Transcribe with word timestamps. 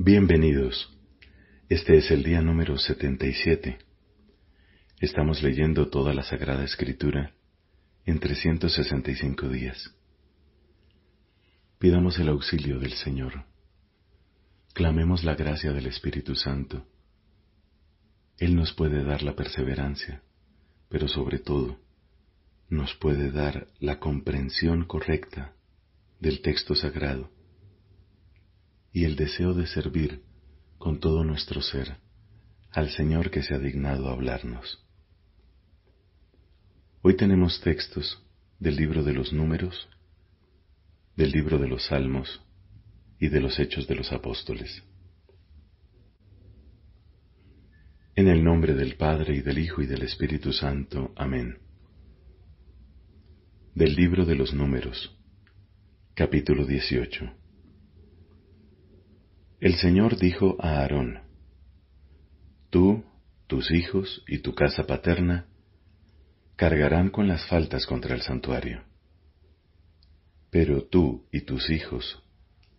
Bienvenidos. 0.00 0.96
Este 1.68 1.96
es 1.96 2.12
el 2.12 2.22
día 2.22 2.40
número 2.40 2.78
77. 2.78 3.78
Estamos 5.00 5.42
leyendo 5.42 5.88
toda 5.88 6.14
la 6.14 6.22
Sagrada 6.22 6.62
Escritura 6.62 7.34
en 8.06 8.20
365 8.20 9.48
días. 9.48 9.92
Pidamos 11.80 12.16
el 12.20 12.28
auxilio 12.28 12.78
del 12.78 12.92
Señor. 12.92 13.44
Clamemos 14.72 15.24
la 15.24 15.34
gracia 15.34 15.72
del 15.72 15.86
Espíritu 15.86 16.36
Santo. 16.36 16.86
Él 18.38 18.54
nos 18.54 18.72
puede 18.74 19.02
dar 19.02 19.24
la 19.24 19.34
perseverancia, 19.34 20.22
pero 20.88 21.08
sobre 21.08 21.40
todo 21.40 21.76
nos 22.68 22.94
puede 22.94 23.32
dar 23.32 23.66
la 23.80 23.98
comprensión 23.98 24.84
correcta 24.84 25.54
del 26.20 26.40
texto 26.40 26.76
sagrado 26.76 27.32
y 28.92 29.04
el 29.04 29.16
deseo 29.16 29.54
de 29.54 29.66
servir 29.66 30.22
con 30.78 31.00
todo 31.00 31.24
nuestro 31.24 31.60
ser 31.60 31.96
al 32.72 32.90
Señor 32.90 33.30
que 33.30 33.42
se 33.42 33.54
ha 33.54 33.58
dignado 33.58 34.08
hablarnos. 34.08 34.84
Hoy 37.02 37.16
tenemos 37.16 37.60
textos 37.60 38.22
del 38.58 38.76
libro 38.76 39.02
de 39.02 39.12
los 39.12 39.32
números, 39.32 39.88
del 41.16 41.30
libro 41.30 41.58
de 41.58 41.68
los 41.68 41.86
salmos 41.86 42.40
y 43.18 43.28
de 43.28 43.40
los 43.40 43.58
hechos 43.58 43.86
de 43.86 43.94
los 43.94 44.12
apóstoles. 44.12 44.82
En 48.14 48.28
el 48.28 48.42
nombre 48.42 48.74
del 48.74 48.96
Padre 48.96 49.36
y 49.36 49.42
del 49.42 49.58
Hijo 49.58 49.80
y 49.80 49.86
del 49.86 50.02
Espíritu 50.02 50.52
Santo. 50.52 51.12
Amén. 51.16 51.58
Del 53.74 53.94
libro 53.94 54.26
de 54.26 54.34
los 54.34 54.52
números, 54.52 55.16
capítulo 56.14 56.66
18. 56.66 57.32
El 59.60 59.74
Señor 59.74 60.18
dijo 60.18 60.56
a 60.60 60.80
Aarón, 60.80 61.18
Tú, 62.70 63.04
tus 63.48 63.72
hijos 63.72 64.22
y 64.28 64.38
tu 64.38 64.54
casa 64.54 64.86
paterna 64.86 65.46
cargarán 66.54 67.10
con 67.10 67.26
las 67.26 67.44
faltas 67.46 67.84
contra 67.84 68.14
el 68.14 68.22
santuario. 68.22 68.82
Pero 70.50 70.84
tú 70.84 71.26
y 71.32 71.40
tus 71.40 71.70
hijos 71.70 72.22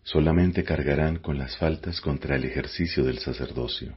solamente 0.04 0.64
cargarán 0.64 1.18
con 1.18 1.36
las 1.36 1.56
faltas 1.58 2.00
contra 2.00 2.36
el 2.36 2.44
ejercicio 2.44 3.04
del 3.04 3.18
sacerdocio. 3.18 3.96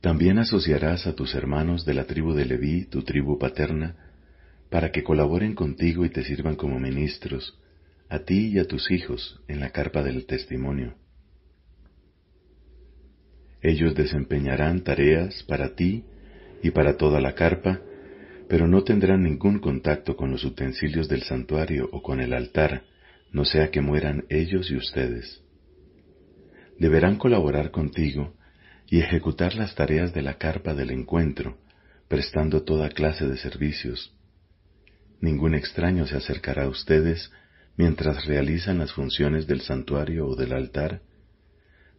También 0.00 0.38
asociarás 0.38 1.06
a 1.06 1.14
tus 1.14 1.34
hermanos 1.34 1.84
de 1.84 1.94
la 1.94 2.04
tribu 2.04 2.32
de 2.32 2.46
Leví, 2.46 2.86
tu 2.86 3.02
tribu 3.02 3.38
paterna, 3.38 3.96
para 4.70 4.90
que 4.90 5.02
colaboren 5.02 5.54
contigo 5.54 6.04
y 6.04 6.10
te 6.10 6.24
sirvan 6.24 6.56
como 6.56 6.80
ministros, 6.80 7.58
a 8.08 8.20
ti 8.20 8.48
y 8.48 8.58
a 8.58 8.66
tus 8.66 8.90
hijos 8.90 9.40
en 9.48 9.60
la 9.60 9.70
carpa 9.70 10.02
del 10.02 10.26
testimonio. 10.26 10.94
Ellos 13.62 13.94
desempeñarán 13.94 14.84
tareas 14.84 15.42
para 15.44 15.74
ti 15.74 16.04
y 16.62 16.70
para 16.70 16.96
toda 16.96 17.20
la 17.20 17.34
carpa, 17.34 17.80
pero 18.48 18.68
no 18.68 18.84
tendrán 18.84 19.22
ningún 19.22 19.58
contacto 19.58 20.16
con 20.16 20.30
los 20.30 20.44
utensilios 20.44 21.08
del 21.08 21.22
santuario 21.22 21.88
o 21.92 22.02
con 22.02 22.20
el 22.20 22.34
altar, 22.34 22.84
no 23.32 23.44
sea 23.44 23.70
que 23.70 23.80
mueran 23.80 24.24
ellos 24.28 24.70
y 24.70 24.76
ustedes. 24.76 25.42
Deberán 26.78 27.16
colaborar 27.16 27.70
contigo 27.70 28.34
y 28.86 29.00
ejecutar 29.00 29.54
las 29.54 29.74
tareas 29.74 30.12
de 30.12 30.22
la 30.22 30.34
carpa 30.34 30.74
del 30.74 30.90
encuentro, 30.90 31.56
prestando 32.08 32.64
toda 32.64 32.90
clase 32.90 33.26
de 33.26 33.38
servicios. 33.38 34.14
Ningún 35.20 35.54
extraño 35.54 36.06
se 36.06 36.16
acercará 36.16 36.64
a 36.64 36.68
ustedes 36.68 37.32
mientras 37.76 38.24
realizan 38.26 38.78
las 38.78 38.92
funciones 38.92 39.46
del 39.46 39.60
santuario 39.60 40.26
o 40.26 40.36
del 40.36 40.52
altar, 40.52 41.02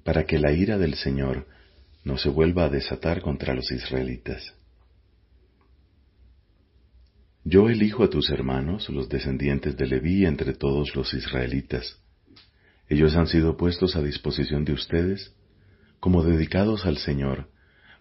para 0.04 0.26
que 0.26 0.40
la 0.40 0.52
ira 0.52 0.78
del 0.78 0.96
Señor 0.96 1.48
no 2.04 2.18
se 2.18 2.30
vuelva 2.30 2.66
a 2.66 2.70
desatar 2.70 3.22
contra 3.22 3.54
los 3.54 3.72
israelitas. 3.72 4.54
Yo 7.44 7.70
elijo 7.70 8.04
a 8.04 8.10
tus 8.10 8.30
hermanos, 8.30 8.90
los 8.90 9.10
descendientes 9.10 9.78
de 9.78 9.86
Leví, 9.86 10.26
entre 10.26 10.54
todos 10.54 10.96
los 10.96 11.14
israelitas. 11.14 12.00
Ellos 12.88 13.16
han 13.16 13.28
sido 13.28 13.58
puestos 13.58 13.96
a 13.96 14.02
disposición 14.02 14.66
de 14.66 14.74
ustedes 14.74 15.36
como 16.00 16.24
dedicados 16.24 16.86
al 16.86 16.98
Señor 16.98 17.50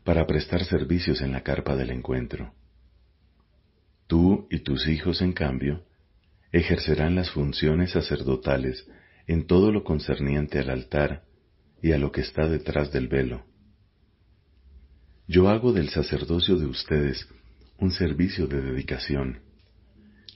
para 0.02 0.26
prestar 0.26 0.64
servicios 0.64 1.20
en 1.22 1.32
la 1.32 1.42
carpa 1.42 1.76
del 1.76 1.90
encuentro. 1.90 2.54
Tú 4.06 4.46
y 4.50 4.60
tus 4.60 4.86
hijos, 4.86 5.22
en 5.22 5.32
cambio, 5.32 5.84
ejercerán 6.58 7.16
las 7.16 7.30
funciones 7.30 7.90
sacerdotales 7.90 8.86
en 9.26 9.48
todo 9.48 9.72
lo 9.72 9.82
concerniente 9.82 10.60
al 10.60 10.70
altar 10.70 11.24
y 11.82 11.90
a 11.90 11.98
lo 11.98 12.12
que 12.12 12.20
está 12.20 12.48
detrás 12.48 12.92
del 12.92 13.08
velo. 13.08 13.44
Yo 15.26 15.48
hago 15.48 15.72
del 15.72 15.88
sacerdocio 15.88 16.56
de 16.56 16.66
ustedes 16.66 17.28
un 17.78 17.90
servicio 17.90 18.46
de 18.46 18.60
dedicación. 18.62 19.40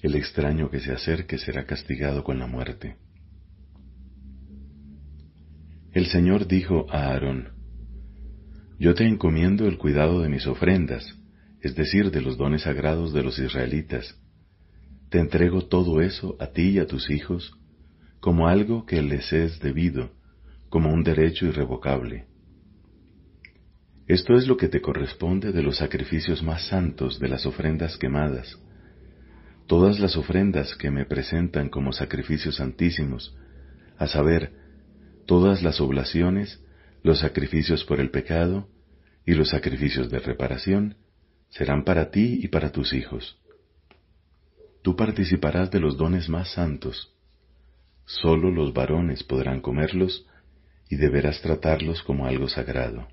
El 0.03 0.17
extraño 0.17 0.71
que 0.71 0.81
se 0.81 0.93
acerque 0.93 1.39
será 1.39 1.67
castigado 1.67 2.25
con 2.25 2.41
la 2.41 2.49
muerte. 2.49 2.97
El 5.93 6.07
Señor 6.07 6.49
dijo 6.49 6.87
a 6.91 7.13
Aarón, 7.13 7.51
Yo 8.81 8.95
te 8.95 9.07
encomiendo 9.07 9.69
el 9.69 9.79
cuidado 9.79 10.21
de 10.21 10.29
mis 10.29 10.49
ofrendas, 10.49 11.17
es 11.61 11.77
decir, 11.77 12.11
de 12.11 12.23
los 12.23 12.37
dones 12.37 12.63
sagrados 12.63 13.13
de 13.13 13.23
los 13.23 13.39
israelitas, 13.39 14.19
te 15.11 15.19
entrego 15.19 15.67
todo 15.67 16.01
eso 16.03 16.37
a 16.39 16.49
ti 16.49 16.71
y 16.71 16.79
a 16.79 16.87
tus 16.87 17.11
hijos 17.11 17.55
como 18.21 18.49
algo 18.49 18.85
que 18.85 19.01
les 19.01 19.33
es 19.33 19.61
debido, 19.61 20.11
como 20.69 20.93
un 20.93 21.03
derecho 21.05 21.47
irrevocable. 21.47 22.27
Esto 24.07 24.35
es 24.35 24.47
lo 24.47 24.57
que 24.57 24.69
te 24.69 24.81
corresponde 24.81 25.53
de 25.53 25.63
los 25.63 25.77
sacrificios 25.79 26.43
más 26.43 26.67
santos, 26.67 27.19
de 27.21 27.29
las 27.29 27.47
ofrendas 27.47 27.97
quemadas. 27.97 28.59
Todas 29.67 30.01
las 30.01 30.17
ofrendas 30.17 30.75
que 30.75 30.91
me 30.91 31.05
presentan 31.05 31.69
como 31.69 31.93
sacrificios 31.93 32.57
santísimos, 32.57 33.37
a 33.99 34.07
saber, 34.07 34.53
todas 35.27 35.63
las 35.63 35.81
oblaciones, 35.81 36.63
los 37.03 37.21
sacrificios 37.21 37.85
por 37.85 38.01
el 38.01 38.11
pecado 38.11 38.69
y 39.25 39.35
los 39.35 39.51
sacrificios 39.51 40.11
de 40.11 40.19
reparación, 40.19 40.97
serán 41.51 41.85
para 41.85 42.11
ti 42.11 42.41
y 42.43 42.49
para 42.49 42.73
tus 42.73 42.93
hijos 42.93 43.39
tú 44.89 44.97
participarás 44.97 45.71
de 45.71 45.81
los 45.81 45.99
dones 45.99 46.31
más 46.31 46.55
santos. 46.55 47.15
Solo 48.07 48.51
los 48.51 48.73
varones 48.73 49.23
podrán 49.23 49.61
comerlos 49.61 50.27
y 50.89 50.97
deberás 50.97 51.43
tratarlos 51.43 52.03
como 52.03 52.25
algo 52.25 52.49
sagrado. 52.49 53.07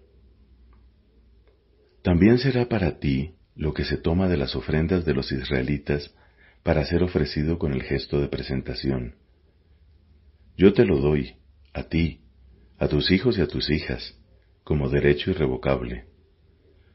También 2.02 2.38
será 2.38 2.70
para 2.70 2.98
ti 2.98 3.36
lo 3.58 3.74
que 3.74 3.84
se 3.84 3.98
toma 3.98 4.30
de 4.30 4.38
las 4.38 4.56
ofrendas 4.56 5.04
de 5.04 5.14
los 5.14 5.34
israelitas 5.34 6.16
para 6.64 6.86
ser 6.86 7.04
ofrecido 7.04 7.60
con 7.60 7.74
el 7.74 7.84
gesto 7.84 8.22
de 8.22 8.30
presentación. 8.30 9.16
Yo 10.56 10.72
te 10.72 10.86
lo 10.86 11.02
doy, 11.02 11.36
a 11.74 11.84
ti, 11.84 12.22
a 12.80 12.88
tus 12.88 13.12
hijos 13.12 13.38
y 13.38 13.42
a 13.42 13.48
tus 13.48 13.70
hijas, 13.70 14.18
como 14.64 14.88
derecho 14.88 15.30
irrevocable. 15.30 16.06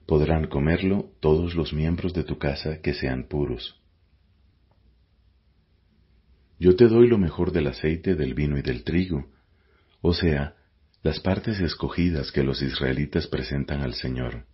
Podrán 0.06 0.46
comerlo 0.46 1.10
todos 1.20 1.54
los 1.54 1.74
miembros 1.74 2.14
de 2.14 2.24
tu 2.24 2.38
casa 2.38 2.80
que 2.80 2.94
sean 2.94 3.24
puros. 3.28 3.79
Yo 6.60 6.76
te 6.76 6.88
doy 6.88 7.08
lo 7.08 7.16
mejor 7.16 7.52
del 7.52 7.68
aceite, 7.68 8.14
del 8.14 8.34
vino 8.34 8.58
y 8.58 8.62
del 8.62 8.84
trigo, 8.84 9.30
o 10.02 10.12
sea, 10.12 10.56
las 11.02 11.18
partes 11.18 11.58
escogidas 11.58 12.30
que 12.32 12.42
los 12.42 12.60
israelitas 12.60 13.26
presentan 13.26 13.80
al 13.80 13.94
Señor. 13.94 14.44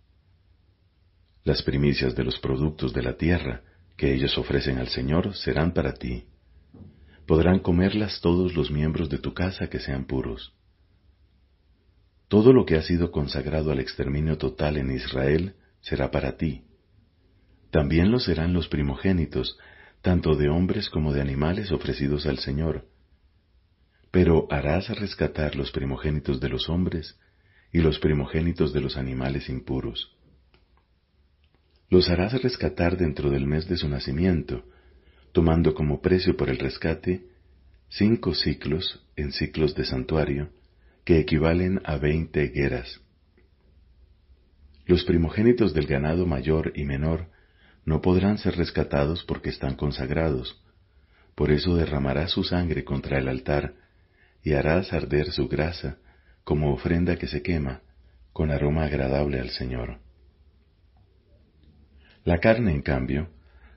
Las 1.43 1.61
primicias 1.63 2.15
de 2.15 2.23
los 2.23 2.39
productos 2.39 2.93
de 2.93 3.03
la 3.03 3.17
tierra 3.17 3.61
que 3.97 4.13
ellos 4.13 4.37
ofrecen 4.37 4.77
al 4.77 4.87
Señor 4.87 5.35
serán 5.35 5.73
para 5.73 5.95
ti. 5.95 6.23
Podrán 7.25 7.59
comerlas 7.59 8.21
todos 8.21 8.55
los 8.55 8.71
miembros 8.71 9.09
de 9.09 9.17
tu 9.17 9.33
casa 9.33 9.69
que 9.69 9.79
sean 9.79 10.05
puros. 10.05 10.53
Todo 12.29 12.53
lo 12.53 12.65
que 12.65 12.77
ha 12.77 12.83
sido 12.83 13.11
consagrado 13.11 13.71
al 13.71 13.79
exterminio 13.79 14.37
total 14.37 14.77
en 14.77 14.91
Israel 14.91 15.55
será 15.81 16.09
para 16.09 16.37
ti. 16.37 16.63
También 17.69 18.11
lo 18.11 18.19
serán 18.21 18.53
los 18.53 18.69
primogénitos 18.69 19.57
tanto 20.07 20.37
de 20.37 20.47
hombres 20.47 20.89
como 20.89 21.11
de 21.11 21.19
animales 21.19 21.69
ofrecidos 21.73 22.27
al 22.27 22.37
Señor. 22.37 22.85
Pero 24.09 24.47
harás 24.49 24.87
rescatar 24.97 25.57
los 25.57 25.73
primogénitos 25.73 26.39
de 26.39 26.47
los 26.47 26.69
hombres 26.69 27.19
y 27.73 27.79
los 27.79 27.99
primogénitos 27.99 28.71
de 28.71 28.79
los 28.79 28.95
animales 28.95 29.49
impuros. 29.49 30.15
Los 31.89 32.09
harás 32.09 32.41
rescatar 32.41 32.95
dentro 32.95 33.29
del 33.29 33.47
mes 33.47 33.67
de 33.67 33.75
su 33.75 33.89
nacimiento, 33.89 34.63
tomando 35.33 35.73
como 35.73 36.01
precio 36.01 36.37
por 36.37 36.49
el 36.49 36.57
rescate 36.57 37.25
cinco 37.89 38.33
ciclos 38.33 39.05
en 39.17 39.33
ciclos 39.33 39.75
de 39.75 39.83
santuario, 39.83 40.51
que 41.03 41.19
equivalen 41.19 41.81
a 41.83 41.97
veinte 41.97 42.47
gueras. 42.47 43.01
Los 44.85 45.03
primogénitos 45.03 45.73
del 45.73 45.85
ganado 45.85 46.25
mayor 46.25 46.71
y 46.77 46.85
menor 46.85 47.27
no 47.87 48.01
podrán 48.01 48.37
ser 48.37 48.57
rescatados 48.57 49.23
porque 49.23 49.49
están 49.49 49.75
consagrados. 49.75 50.61
Por 51.35 51.51
eso 51.51 51.77
derramará 51.77 52.27
su 52.27 52.43
sangre 52.43 52.83
contra 52.83 53.17
el 53.17 53.29
altar, 53.29 53.75
y 54.43 54.53
harás 54.53 54.91
arder 54.91 55.31
su 55.31 55.47
grasa 55.47 55.97
como 56.43 56.73
ofrenda 56.73 57.15
que 57.15 57.27
se 57.27 57.41
quema, 57.41 57.81
con 58.33 58.51
aroma 58.51 58.83
agradable 58.83 59.39
al 59.39 59.51
Señor. 59.51 59.99
La 62.25 62.39
carne, 62.39 62.73
en 62.73 62.81
cambio, 62.81 63.29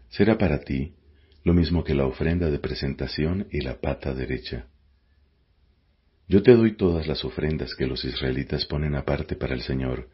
será 0.09 0.37
para 0.37 0.59
ti 0.59 0.97
lo 1.45 1.55
mismo 1.55 1.85
que 1.85 1.95
la 1.95 2.05
ofrenda 2.05 2.51
de 2.51 2.59
presentación 2.59 3.47
y 3.53 3.61
la 3.61 3.81
pata 3.81 4.13
derecha. 4.13 4.67
Yo 6.27 6.43
te 6.43 6.57
doy 6.57 6.77
todas 6.77 7.07
las 7.07 7.25
ofrendas 7.25 7.77
que 7.77 7.87
los 7.87 8.05
israelitas 8.05 8.67
ponen 8.67 8.97
aparte 8.97 9.37
para 9.37 9.55
el 9.55 9.63
Señor, 9.63 10.09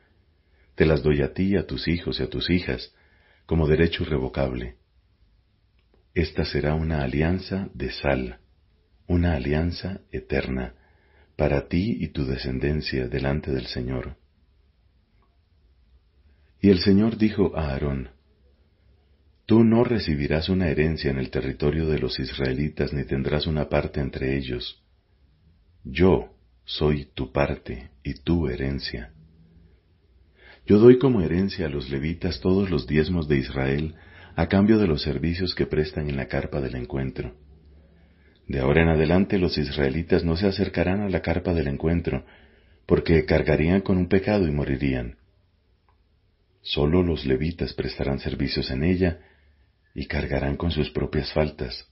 te 0.74 0.84
las 0.84 1.02
doy 1.02 1.22
a 1.22 1.32
ti, 1.32 1.56
a 1.56 1.66
tus 1.66 1.88
hijos 1.88 2.20
y 2.20 2.24
a 2.24 2.28
tus 2.28 2.50
hijas, 2.50 2.92
como 3.46 3.66
derecho 3.66 4.02
irrevocable. 4.02 4.76
Esta 6.14 6.44
será 6.44 6.74
una 6.74 7.02
alianza 7.02 7.68
de 7.74 7.90
sal, 7.92 8.40
una 9.06 9.34
alianza 9.34 10.00
eterna, 10.10 10.74
para 11.36 11.68
ti 11.68 11.98
y 12.00 12.08
tu 12.08 12.24
descendencia 12.24 13.08
delante 13.08 13.52
del 13.52 13.66
Señor. 13.66 14.16
Y 16.60 16.70
el 16.70 16.80
Señor 16.80 17.16
dijo 17.16 17.56
a 17.56 17.70
Aarón, 17.70 18.10
Tú 19.44 19.62
no 19.62 19.84
recibirás 19.84 20.48
una 20.48 20.68
herencia 20.68 21.10
en 21.10 21.18
el 21.18 21.30
territorio 21.30 21.86
de 21.86 22.00
los 22.00 22.18
israelitas 22.18 22.92
ni 22.92 23.04
tendrás 23.04 23.46
una 23.46 23.68
parte 23.68 24.00
entre 24.00 24.36
ellos. 24.36 24.82
Yo 25.84 26.34
soy 26.64 27.04
tu 27.14 27.30
parte 27.30 27.90
y 28.02 28.14
tu 28.14 28.48
herencia. 28.48 29.12
Yo 30.66 30.78
doy 30.78 30.98
como 30.98 31.20
herencia 31.20 31.66
a 31.66 31.68
los 31.68 31.90
levitas 31.90 32.40
todos 32.40 32.70
los 32.70 32.88
diezmos 32.88 33.28
de 33.28 33.38
Israel 33.38 33.94
a 34.34 34.48
cambio 34.48 34.78
de 34.78 34.88
los 34.88 35.02
servicios 35.02 35.54
que 35.54 35.66
prestan 35.66 36.10
en 36.10 36.16
la 36.16 36.26
carpa 36.26 36.60
del 36.60 36.74
encuentro. 36.74 37.34
De 38.48 38.58
ahora 38.58 38.82
en 38.82 38.88
adelante 38.88 39.38
los 39.38 39.56
israelitas 39.58 40.24
no 40.24 40.36
se 40.36 40.46
acercarán 40.46 41.00
a 41.00 41.08
la 41.08 41.22
carpa 41.22 41.54
del 41.54 41.68
encuentro, 41.68 42.24
porque 42.84 43.24
cargarían 43.24 43.80
con 43.80 43.96
un 43.96 44.08
pecado 44.08 44.46
y 44.46 44.50
morirían. 44.50 45.16
Solo 46.62 47.02
los 47.04 47.26
levitas 47.26 47.72
prestarán 47.72 48.18
servicios 48.18 48.70
en 48.70 48.82
ella 48.82 49.20
y 49.94 50.06
cargarán 50.06 50.56
con 50.56 50.72
sus 50.72 50.90
propias 50.90 51.32
faltas. 51.32 51.88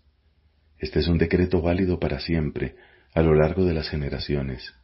Este 0.79 0.99
es 0.99 1.07
un 1.07 1.19
decreto 1.19 1.63
válido 1.63 2.01
para 2.01 2.19
siempre, 2.19 2.75
a 3.15 3.23
lo 3.23 3.35
largo 3.35 3.65
de 3.65 3.75
las 3.75 3.89
generaciones. 3.89 4.75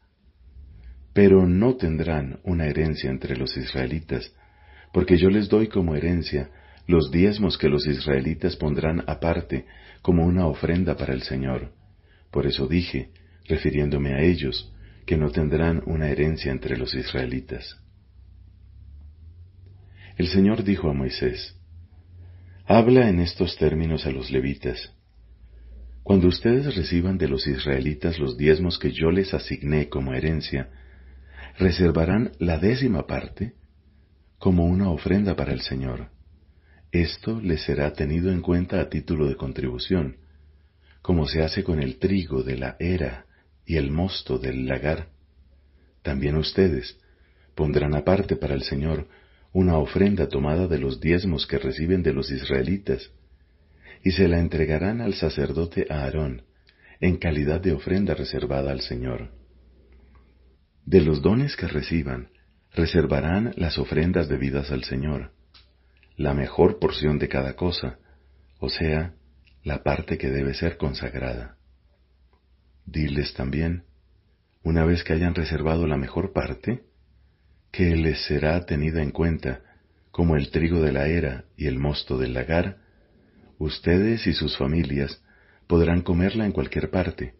Pero 1.13 1.47
no 1.47 1.77
tendrán 1.77 2.41
una 2.45 2.67
herencia 2.67 3.11
entre 3.11 3.37
los 3.37 3.57
israelitas, 3.57 4.33
porque 4.93 5.17
yo 5.17 5.29
les 5.29 5.49
doy 5.49 5.69
como 5.69 5.95
herencia 5.95 6.51
los 6.87 7.11
diezmos 7.11 7.57
que 7.59 7.69
los 7.69 7.87
israelitas 7.87 8.57
pondrán 8.57 9.05
aparte 9.07 9.67
como 10.03 10.25
una 10.25 10.47
ofrenda 10.47 10.97
para 10.97 11.15
el 11.15 11.23
Señor. 11.23 11.73
Por 12.31 12.47
eso 12.47 12.67
dije, 12.67 13.11
refiriéndome 13.49 14.15
a 14.15 14.21
ellos, 14.21 14.73
que 15.07 15.17
no 15.17 15.31
tendrán 15.31 15.83
una 15.87 16.09
herencia 16.09 16.53
entre 16.53 16.77
los 16.77 16.95
israelitas. 16.95 17.81
El 20.17 20.29
Señor 20.29 20.63
dijo 20.65 20.91
a 20.91 20.93
Moisés, 20.93 21.57
Habla 22.67 23.09
en 23.09 23.21
estos 23.21 23.57
términos 23.57 24.07
a 24.07 24.11
los 24.11 24.31
levitas. 24.31 24.95
Cuando 26.03 26.29
ustedes 26.29 26.77
reciban 26.77 27.19
de 27.19 27.27
los 27.27 27.47
israelitas 27.47 28.19
los 28.19 28.37
diezmos 28.37 28.79
que 28.79 28.93
yo 28.93 29.11
les 29.11 29.35
asigné 29.35 29.89
como 29.89 30.15
herencia, 30.15 30.69
reservarán 31.59 32.33
la 32.39 32.59
décima 32.59 33.07
parte 33.07 33.55
como 34.39 34.65
una 34.65 34.91
ofrenda 34.91 35.37
para 35.37 35.53
el 35.53 35.61
Señor. 35.61 36.09
Esto 36.93 37.41
les 37.41 37.63
será 37.63 37.93
tenido 37.93 38.33
en 38.33 38.41
cuenta 38.41 38.81
a 38.81 38.89
título 38.89 39.29
de 39.29 39.37
contribución, 39.37 40.17
como 41.03 41.27
se 41.27 41.43
hace 41.43 41.63
con 41.63 41.81
el 41.81 41.99
trigo 41.99 42.43
de 42.43 42.57
la 42.57 42.77
era 42.79 43.27
y 43.65 43.77
el 43.77 43.91
mosto 43.91 44.39
del 44.39 44.67
lagar. 44.67 45.09
También 46.03 46.37
ustedes 46.37 46.99
pondrán 47.55 47.95
aparte 47.95 48.37
para 48.37 48.55
el 48.55 48.63
Señor 48.63 49.07
una 49.53 49.79
ofrenda 49.79 50.29
tomada 50.29 50.67
de 50.67 50.79
los 50.79 51.01
diezmos 51.01 51.47
que 51.47 51.59
reciben 51.59 52.03
de 52.03 52.13
los 52.13 52.31
israelitas, 52.31 53.11
y 54.03 54.13
se 54.13 54.29
la 54.29 54.39
entregarán 54.39 55.01
al 55.01 55.15
sacerdote 55.15 55.87
Aarón, 55.91 56.43
en 57.01 57.19
calidad 57.19 57.61
de 57.61 57.73
ofrenda 57.73 58.15
reservada 58.15 58.71
al 58.71 58.81
Señor. 58.81 59.40
De 60.91 61.01
los 61.01 61.23
dones 61.23 61.55
que 61.55 61.69
reciban, 61.69 62.31
reservarán 62.73 63.53
las 63.55 63.79
ofrendas 63.79 64.29
debidas 64.29 64.73
al 64.73 64.83
Señor, 64.83 65.31
la 66.17 66.35
mejor 66.35 66.81
porción 66.81 67.21
de 67.21 67.29
cada 67.29 67.55
cosa, 67.55 68.01
o 68.59 68.69
sea, 68.71 69.15
la 69.63 69.85
parte 69.85 70.19
que 70.19 70.31
debe 70.31 70.53
ser 70.53 70.79
consagrada. 70.79 71.59
Diles 72.87 73.35
también, 73.35 73.85
una 74.65 74.85
vez 74.85 75.05
que 75.05 75.13
hayan 75.13 75.37
reservado 75.37 75.87
la 75.87 75.97
mejor 75.97 76.33
parte, 76.33 76.83
que 77.71 77.95
les 77.95 78.25
será 78.25 78.67
tenida 78.67 79.01
en 79.01 79.13
cuenta, 79.13 79.61
como 80.11 80.35
el 80.35 80.51
trigo 80.51 80.83
de 80.83 80.91
la 80.91 81.07
era 81.07 81.45
y 81.57 81.69
el 81.69 81.79
mosto 81.79 82.19
del 82.19 82.35
lagar, 82.35 82.79
ustedes 83.59 84.27
y 84.27 84.33
sus 84.33 84.57
familias 84.59 85.23
podrán 85.69 86.03
comerla 86.03 86.47
en 86.47 86.51
cualquier 86.51 86.91
parte, 86.91 87.35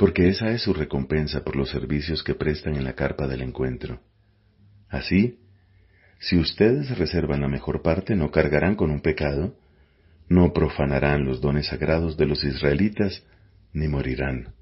porque 0.00 0.30
esa 0.30 0.50
es 0.52 0.62
su 0.62 0.72
recompensa 0.72 1.44
por 1.44 1.56
los 1.56 1.68
servicios 1.68 2.22
que 2.22 2.34
prestan 2.34 2.74
en 2.74 2.84
la 2.84 2.94
carpa 2.94 3.28
del 3.28 3.42
encuentro. 3.42 4.00
Así, 4.88 5.40
si 6.18 6.38
ustedes 6.38 6.96
reservan 6.96 7.42
la 7.42 7.48
mejor 7.48 7.82
parte, 7.82 8.16
no 8.16 8.30
cargarán 8.30 8.76
con 8.76 8.90
un 8.90 9.02
pecado, 9.02 9.58
no 10.26 10.54
profanarán 10.54 11.26
los 11.26 11.42
dones 11.42 11.66
sagrados 11.66 12.16
de 12.16 12.24
los 12.24 12.42
israelitas, 12.44 13.22
ni 13.74 13.88
morirán. 13.88 14.54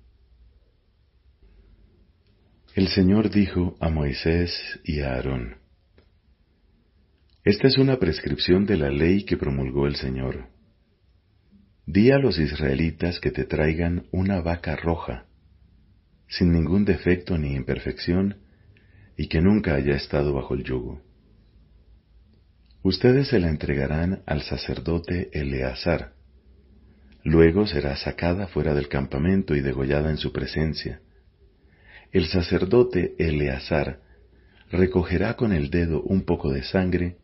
El 2.74 2.88
Señor 2.88 3.30
dijo 3.30 3.76
a 3.78 3.90
Moisés 3.90 4.50
y 4.82 5.02
a 5.02 5.12
Aarón, 5.12 5.58
Esta 7.44 7.68
es 7.68 7.78
una 7.78 8.00
prescripción 8.00 8.66
de 8.66 8.76
la 8.76 8.90
ley 8.90 9.24
que 9.24 9.36
promulgó 9.36 9.86
el 9.86 9.94
Señor. 9.94 10.48
Di 11.86 12.10
a 12.10 12.18
los 12.18 12.40
israelitas 12.40 13.20
que 13.20 13.30
te 13.30 13.44
traigan 13.44 14.08
una 14.10 14.40
vaca 14.40 14.74
roja, 14.74 15.27
sin 16.28 16.52
ningún 16.52 16.84
defecto 16.84 17.38
ni 17.38 17.54
imperfección, 17.54 18.36
y 19.16 19.28
que 19.28 19.40
nunca 19.40 19.74
haya 19.74 19.94
estado 19.96 20.32
bajo 20.32 20.54
el 20.54 20.62
yugo. 20.62 21.02
Ustedes 22.82 23.28
se 23.28 23.40
la 23.40 23.48
entregarán 23.48 24.22
al 24.26 24.42
sacerdote 24.42 25.28
Eleazar. 25.32 26.12
Luego 27.24 27.66
será 27.66 27.96
sacada 27.96 28.46
fuera 28.46 28.74
del 28.74 28.88
campamento 28.88 29.56
y 29.56 29.60
degollada 29.60 30.10
en 30.10 30.16
su 30.16 30.32
presencia. 30.32 31.00
El 32.12 32.26
sacerdote 32.26 33.14
Eleazar 33.18 34.00
recogerá 34.70 35.34
con 35.34 35.52
el 35.52 35.70
dedo 35.70 36.02
un 36.02 36.22
poco 36.22 36.52
de 36.52 36.62
sangre 36.62 37.16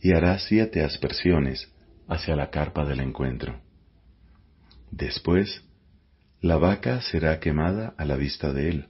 y 0.00 0.12
hará 0.12 0.38
siete 0.38 0.82
aspersiones 0.82 1.70
hacia 2.08 2.34
la 2.34 2.50
carpa 2.50 2.84
del 2.84 3.00
encuentro. 3.00 3.60
Después, 4.90 5.62
la 6.40 6.56
vaca 6.58 7.00
será 7.00 7.40
quemada 7.40 7.94
a 7.96 8.04
la 8.04 8.16
vista 8.16 8.52
de 8.52 8.68
él. 8.68 8.88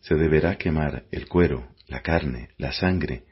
Se 0.00 0.14
deberá 0.14 0.56
quemar 0.56 1.04
el 1.10 1.28
cuero, 1.28 1.68
la 1.88 2.00
carne, 2.02 2.50
la 2.58 2.72
sangre 2.72 3.24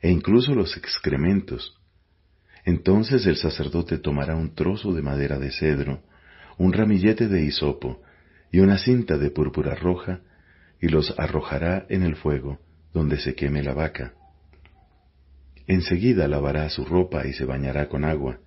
e 0.00 0.10
incluso 0.10 0.54
los 0.54 0.76
excrementos. 0.76 1.78
Entonces 2.64 3.26
el 3.26 3.36
sacerdote 3.36 3.98
tomará 3.98 4.36
un 4.36 4.54
trozo 4.54 4.92
de 4.92 5.02
madera 5.02 5.38
de 5.38 5.50
cedro, 5.50 6.02
un 6.58 6.72
ramillete 6.72 7.28
de 7.28 7.42
hisopo 7.42 8.02
y 8.50 8.60
una 8.60 8.78
cinta 8.78 9.18
de 9.18 9.30
púrpura 9.30 9.74
roja 9.74 10.20
y 10.80 10.88
los 10.88 11.14
arrojará 11.18 11.86
en 11.88 12.02
el 12.02 12.16
fuego 12.16 12.60
donde 12.92 13.18
se 13.18 13.34
queme 13.34 13.62
la 13.62 13.74
vaca. 13.74 14.14
Enseguida 15.66 16.28
lavará 16.28 16.68
su 16.68 16.84
ropa 16.84 17.26
y 17.26 17.32
se 17.32 17.44
bañará 17.44 17.88
con 17.88 18.04
agua. 18.04 18.40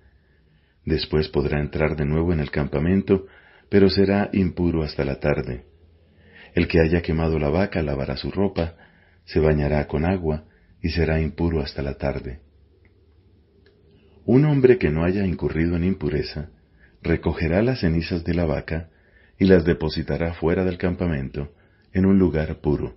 Después 0.84 1.28
podrá 1.28 1.60
entrar 1.60 1.96
de 1.96 2.04
nuevo 2.04 2.32
en 2.32 2.40
el 2.40 2.50
campamento, 2.50 3.26
pero 3.68 3.90
será 3.90 4.30
impuro 4.32 4.82
hasta 4.82 5.04
la 5.04 5.20
tarde. 5.20 5.64
El 6.54 6.68
que 6.68 6.80
haya 6.80 7.02
quemado 7.02 7.38
la 7.38 7.48
vaca 7.48 7.82
lavará 7.82 8.16
su 8.16 8.30
ropa, 8.30 8.74
se 9.24 9.40
bañará 9.40 9.86
con 9.86 10.04
agua 10.04 10.44
y 10.82 10.90
será 10.90 11.20
impuro 11.20 11.60
hasta 11.60 11.82
la 11.82 11.94
tarde. 11.94 12.40
Un 14.24 14.44
hombre 14.44 14.78
que 14.78 14.90
no 14.90 15.04
haya 15.04 15.24
incurrido 15.24 15.76
en 15.76 15.84
impureza 15.84 16.50
recogerá 17.02 17.62
las 17.62 17.80
cenizas 17.80 18.24
de 18.24 18.34
la 18.34 18.44
vaca 18.44 18.88
y 19.38 19.44
las 19.44 19.64
depositará 19.64 20.34
fuera 20.34 20.64
del 20.64 20.78
campamento, 20.78 21.52
en 21.92 22.06
un 22.06 22.18
lugar 22.18 22.60
puro. 22.60 22.96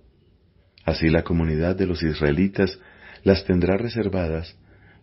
Así 0.84 1.08
la 1.08 1.22
comunidad 1.22 1.76
de 1.76 1.86
los 1.86 2.02
israelitas 2.02 2.78
las 3.22 3.44
tendrá 3.44 3.76
reservadas 3.76 4.56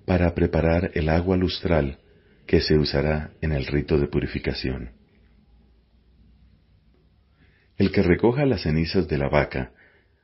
para 0.06 0.34
preparar 0.34 0.92
el 0.96 1.10
agua 1.10 1.38
lustral 1.38 2.00
que 2.46 2.62
se 2.62 2.78
usará 2.78 3.32
en 3.42 3.52
el 3.52 3.66
rito 3.66 4.00
de 4.00 4.08
purificación. 4.08 4.97
El 7.78 7.92
que 7.92 8.02
recoja 8.02 8.46
las 8.46 8.64
cenizas 8.64 9.08
de 9.08 9.18
la 9.18 9.30
vaca 9.30 9.72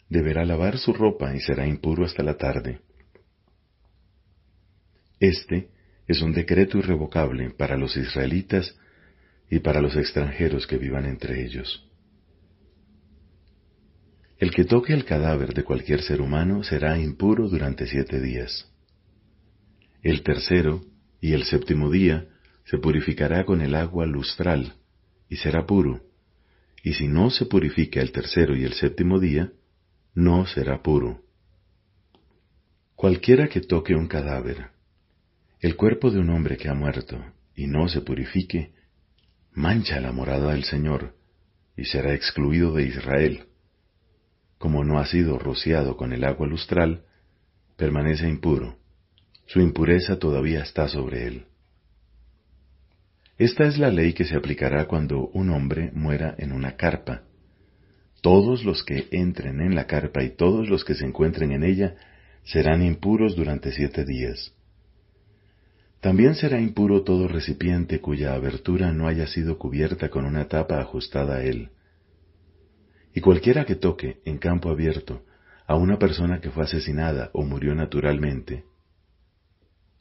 deberá 0.10 0.44
lavar 0.46 0.78
su 0.78 0.94
ropa 0.94 1.36
y 1.36 1.40
será 1.40 1.68
impuro 1.68 2.06
hasta 2.06 2.24
la 2.24 2.36
tarde. 2.36 2.80
Este 5.20 5.70
es 6.08 6.22
un 6.22 6.34
decreto 6.34 6.78
irrevocable 6.78 7.52
para 7.52 7.78
los 7.78 7.96
israelitas 7.96 8.76
y 9.50 9.60
para 9.60 9.82
los 9.82 9.96
extranjeros 9.96 10.68
que 10.68 10.78
vivan 10.78 11.06
entre 11.06 11.46
ellos. 11.46 11.88
El 14.40 14.52
que 14.52 14.66
toque 14.66 14.94
el 14.94 15.06
cadáver 15.06 15.54
de 15.54 15.64
cualquier 15.64 16.02
ser 16.02 16.22
humano 16.22 16.64
será 16.64 17.00
impuro 17.00 17.48
durante 17.48 17.88
siete 17.88 18.20
días. 18.20 18.70
El 20.02 20.22
tercero 20.24 20.82
y 21.22 21.34
el 21.34 21.44
séptimo 21.44 21.90
día 21.90 22.28
se 22.66 22.78
purificará 22.78 23.46
con 23.46 23.62
el 23.62 23.76
agua 23.76 24.06
lustral 24.06 24.74
y 25.30 25.38
será 25.38 25.66
puro. 25.66 26.02
Y 26.84 26.94
si 26.94 27.08
no 27.08 27.32
se 27.32 27.46
purifica 27.46 28.02
el 28.02 28.12
tercero 28.12 28.56
y 28.56 28.66
el 28.66 28.74
séptimo 28.74 29.20
día, 29.20 29.54
no 30.14 30.46
será 30.46 30.84
puro. 30.84 31.22
Cualquiera 32.94 33.48
que 33.48 33.62
toque 33.62 33.96
un 33.96 34.08
cadáver, 34.08 34.68
el 35.62 35.78
cuerpo 35.78 36.12
de 36.12 36.20
un 36.20 36.30
hombre 36.30 36.58
que 36.58 36.68
ha 36.68 36.74
muerto, 36.74 37.24
y 37.56 37.68
no 37.68 37.88
se 37.88 38.02
purifique, 38.02 38.74
mancha 39.54 40.02
la 40.02 40.12
morada 40.12 40.52
del 40.52 40.66
Señor, 40.66 41.16
y 41.78 41.86
será 41.86 42.14
excluido 42.14 42.74
de 42.74 42.84
Israel. 42.84 43.46
Como 44.58 44.84
no 44.84 45.00
ha 45.00 45.06
sido 45.06 45.40
rociado 45.40 45.96
con 45.96 46.12
el 46.12 46.26
agua 46.26 46.48
lustral, 46.48 47.06
permanece 47.78 48.28
impuro. 48.28 48.78
Su 49.46 49.62
impureza 49.62 50.20
todavía 50.20 50.64
está 50.64 50.90
sobre 50.90 51.28
él. 51.28 51.46
Esta 53.44 53.66
es 53.66 53.78
la 53.78 53.92
ley 53.92 54.14
que 54.14 54.24
se 54.24 54.38
aplicará 54.38 54.86
cuando 54.86 55.28
un 55.34 55.50
hombre 55.50 55.92
muera 55.94 56.34
en 56.38 56.54
una 56.54 56.78
carpa. 56.78 57.24
Todos 58.22 58.64
los 58.64 58.86
que 58.86 59.10
entren 59.12 59.60
en 59.60 59.76
la 59.76 59.86
carpa 59.86 60.24
y 60.24 60.30
todos 60.30 60.70
los 60.70 60.86
que 60.86 60.96
se 60.96 61.06
encuentren 61.06 61.52
en 61.52 61.66
ella 61.66 61.96
serán 62.46 62.82
impuros 62.82 63.36
durante 63.36 63.74
siete 63.74 64.06
días. 64.06 64.54
También 66.00 66.36
será 66.36 66.62
impuro 66.62 67.04
todo 67.04 67.28
recipiente 67.28 68.00
cuya 68.00 68.34
abertura 68.34 68.94
no 68.94 69.10
haya 69.10 69.28
sido 69.28 69.58
cubierta 69.58 70.08
con 70.08 70.24
una 70.24 70.48
tapa 70.48 70.80
ajustada 70.80 71.36
a 71.36 71.44
él. 71.44 71.72
Y 73.14 73.20
cualquiera 73.20 73.66
que 73.66 73.76
toque 73.76 74.22
en 74.24 74.38
campo 74.38 74.70
abierto 74.70 75.26
a 75.68 75.76
una 75.76 76.00
persona 76.00 76.40
que 76.40 76.50
fue 76.50 76.64
asesinada 76.64 77.30
o 77.34 77.44
murió 77.44 77.76
naturalmente, 77.76 78.64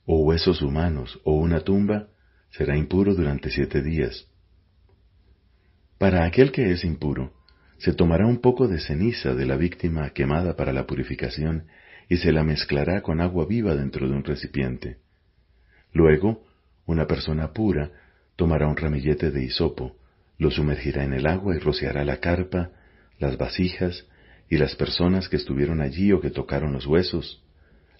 o 0.06 0.22
huesos 0.22 0.62
humanos 0.62 1.20
o 1.24 1.34
una 1.34 1.58
tumba, 1.58 2.11
será 2.52 2.76
impuro 2.76 3.14
durante 3.14 3.50
siete 3.50 3.82
días. 3.82 4.28
Para 5.98 6.24
aquel 6.24 6.52
que 6.52 6.70
es 6.70 6.84
impuro, 6.84 7.32
se 7.78 7.92
tomará 7.92 8.26
un 8.26 8.40
poco 8.40 8.68
de 8.68 8.78
ceniza 8.78 9.34
de 9.34 9.46
la 9.46 9.56
víctima 9.56 10.10
quemada 10.10 10.54
para 10.56 10.72
la 10.72 10.86
purificación 10.86 11.66
y 12.08 12.18
se 12.18 12.32
la 12.32 12.44
mezclará 12.44 13.02
con 13.02 13.20
agua 13.20 13.46
viva 13.46 13.74
dentro 13.74 14.08
de 14.08 14.14
un 14.14 14.24
recipiente. 14.24 14.98
Luego, 15.92 16.44
una 16.86 17.06
persona 17.06 17.52
pura 17.52 17.90
tomará 18.36 18.66
un 18.68 18.76
ramillete 18.76 19.30
de 19.30 19.44
hisopo, 19.44 19.96
lo 20.38 20.50
sumergirá 20.50 21.04
en 21.04 21.12
el 21.12 21.26
agua 21.26 21.56
y 21.56 21.58
rociará 21.58 22.04
la 22.04 22.18
carpa, 22.18 22.70
las 23.18 23.36
vasijas 23.38 24.06
y 24.48 24.58
las 24.58 24.74
personas 24.74 25.28
que 25.28 25.36
estuvieron 25.36 25.80
allí 25.80 26.12
o 26.12 26.20
que 26.20 26.30
tocaron 26.30 26.72
los 26.72 26.86
huesos, 26.86 27.42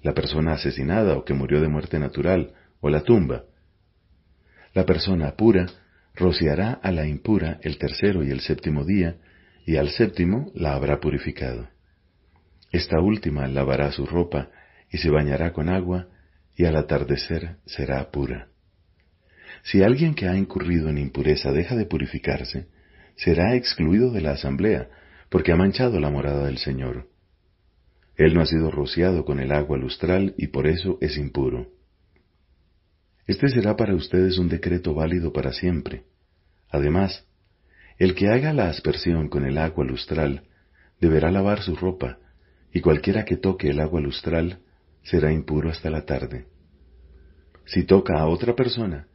la 0.03 0.13
persona 0.15 0.53
asesinada 0.53 1.17
o 1.17 1.25
que 1.25 1.35
murió 1.35 1.61
de 1.61 1.69
muerte 1.69 1.99
natural, 1.99 2.53
o 2.81 2.91
la 2.91 3.03
tumba. 3.03 3.45
La 4.75 4.87
persona 4.87 5.37
pura 5.37 5.67
rociará 6.15 6.73
a 6.73 6.91
la 6.93 7.07
impura 7.07 7.59
el 7.63 7.79
tercero 7.79 8.25
y 8.25 8.31
el 8.31 8.41
séptimo 8.41 8.85
día, 8.85 9.17
y 9.67 9.77
al 9.77 9.91
séptimo 9.91 10.51
la 10.55 10.75
habrá 10.75 11.01
purificado. 11.01 11.69
Esta 12.71 13.01
última 13.01 13.47
lavará 13.49 13.93
su 13.93 14.07
ropa 14.07 14.51
y 14.91 14.99
se 14.99 15.11
bañará 15.11 15.53
con 15.53 15.69
agua 15.69 16.09
y 16.57 16.65
al 16.65 16.77
atardecer 16.77 17.57
será 17.67 18.11
pura. 18.11 18.49
Si 19.63 19.83
alguien 19.83 20.15
que 20.15 20.27
ha 20.27 20.37
incurrido 20.37 20.89
en 20.89 20.99
impureza 20.99 21.53
deja 21.53 21.77
de 21.77 21.87
purificarse, 21.87 22.67
será 23.17 23.55
excluido 23.55 24.11
de 24.11 24.23
la 24.23 24.33
asamblea, 24.33 24.89
porque 25.29 25.53
ha 25.53 25.57
manchado 25.57 26.01
la 26.01 26.11
morada 26.11 26.47
del 26.47 26.59
Señor. 26.59 27.09
Él 28.17 28.35
no 28.35 28.41
ha 28.41 28.47
sido 28.47 28.71
rociado 28.71 29.25
con 29.25 29.39
el 29.39 29.53
agua 29.53 29.79
lustral 29.79 30.35
y 30.37 30.49
por 30.49 30.67
eso 30.67 30.99
es 31.01 31.17
impuro. 31.17 31.69
Este 33.33 33.49
será 33.49 33.77
para 33.77 33.95
ustedes 33.95 34.37
un 34.37 34.51
decreto 34.51 34.93
válido 34.93 35.33
para 35.33 35.55
siempre. 35.55 36.05
Además, 36.69 37.27
el 37.97 38.15
que 38.15 38.29
haga 38.29 38.53
la 38.53 38.69
aspersión 38.69 39.31
con 39.31 39.47
el 39.47 39.57
agua 39.57 39.87
lustral 39.87 40.43
deberá 41.01 41.31
lavar 41.31 41.63
su 41.63 41.75
ropa, 41.75 42.19
y 42.75 42.83
cualquiera 42.83 43.25
que 43.25 43.39
toque 43.39 43.71
el 43.71 43.81
agua 43.81 44.03
lustral 44.03 44.59
será 45.03 45.33
impuro 45.33 45.71
hasta 45.71 45.89
la 45.89 46.05
tarde. 46.05 46.45
Si 47.65 47.85
toca 47.85 48.21
a 48.21 48.27
otra 48.27 48.55
persona, 48.55 49.09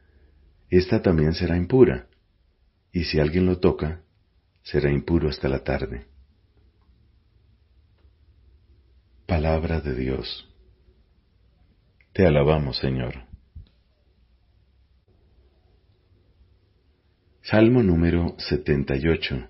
ésta 0.72 1.04
también 1.04 1.36
será 1.36 1.56
impura, 1.56 2.08
y 2.92 3.04
si 3.04 3.20
alguien 3.20 3.46
lo 3.46 3.60
toca, 3.60 4.02
será 4.64 4.92
impuro 4.92 5.30
hasta 5.30 5.48
la 5.48 5.64
tarde. 5.64 6.08
Palabra 9.28 9.80
de 9.80 9.94
Dios. 9.94 10.50
Te 12.14 12.26
alabamos, 12.26 12.78
Señor. 12.78 13.27
Salmo 17.50 17.82
número 17.82 18.36
78, 18.40 19.48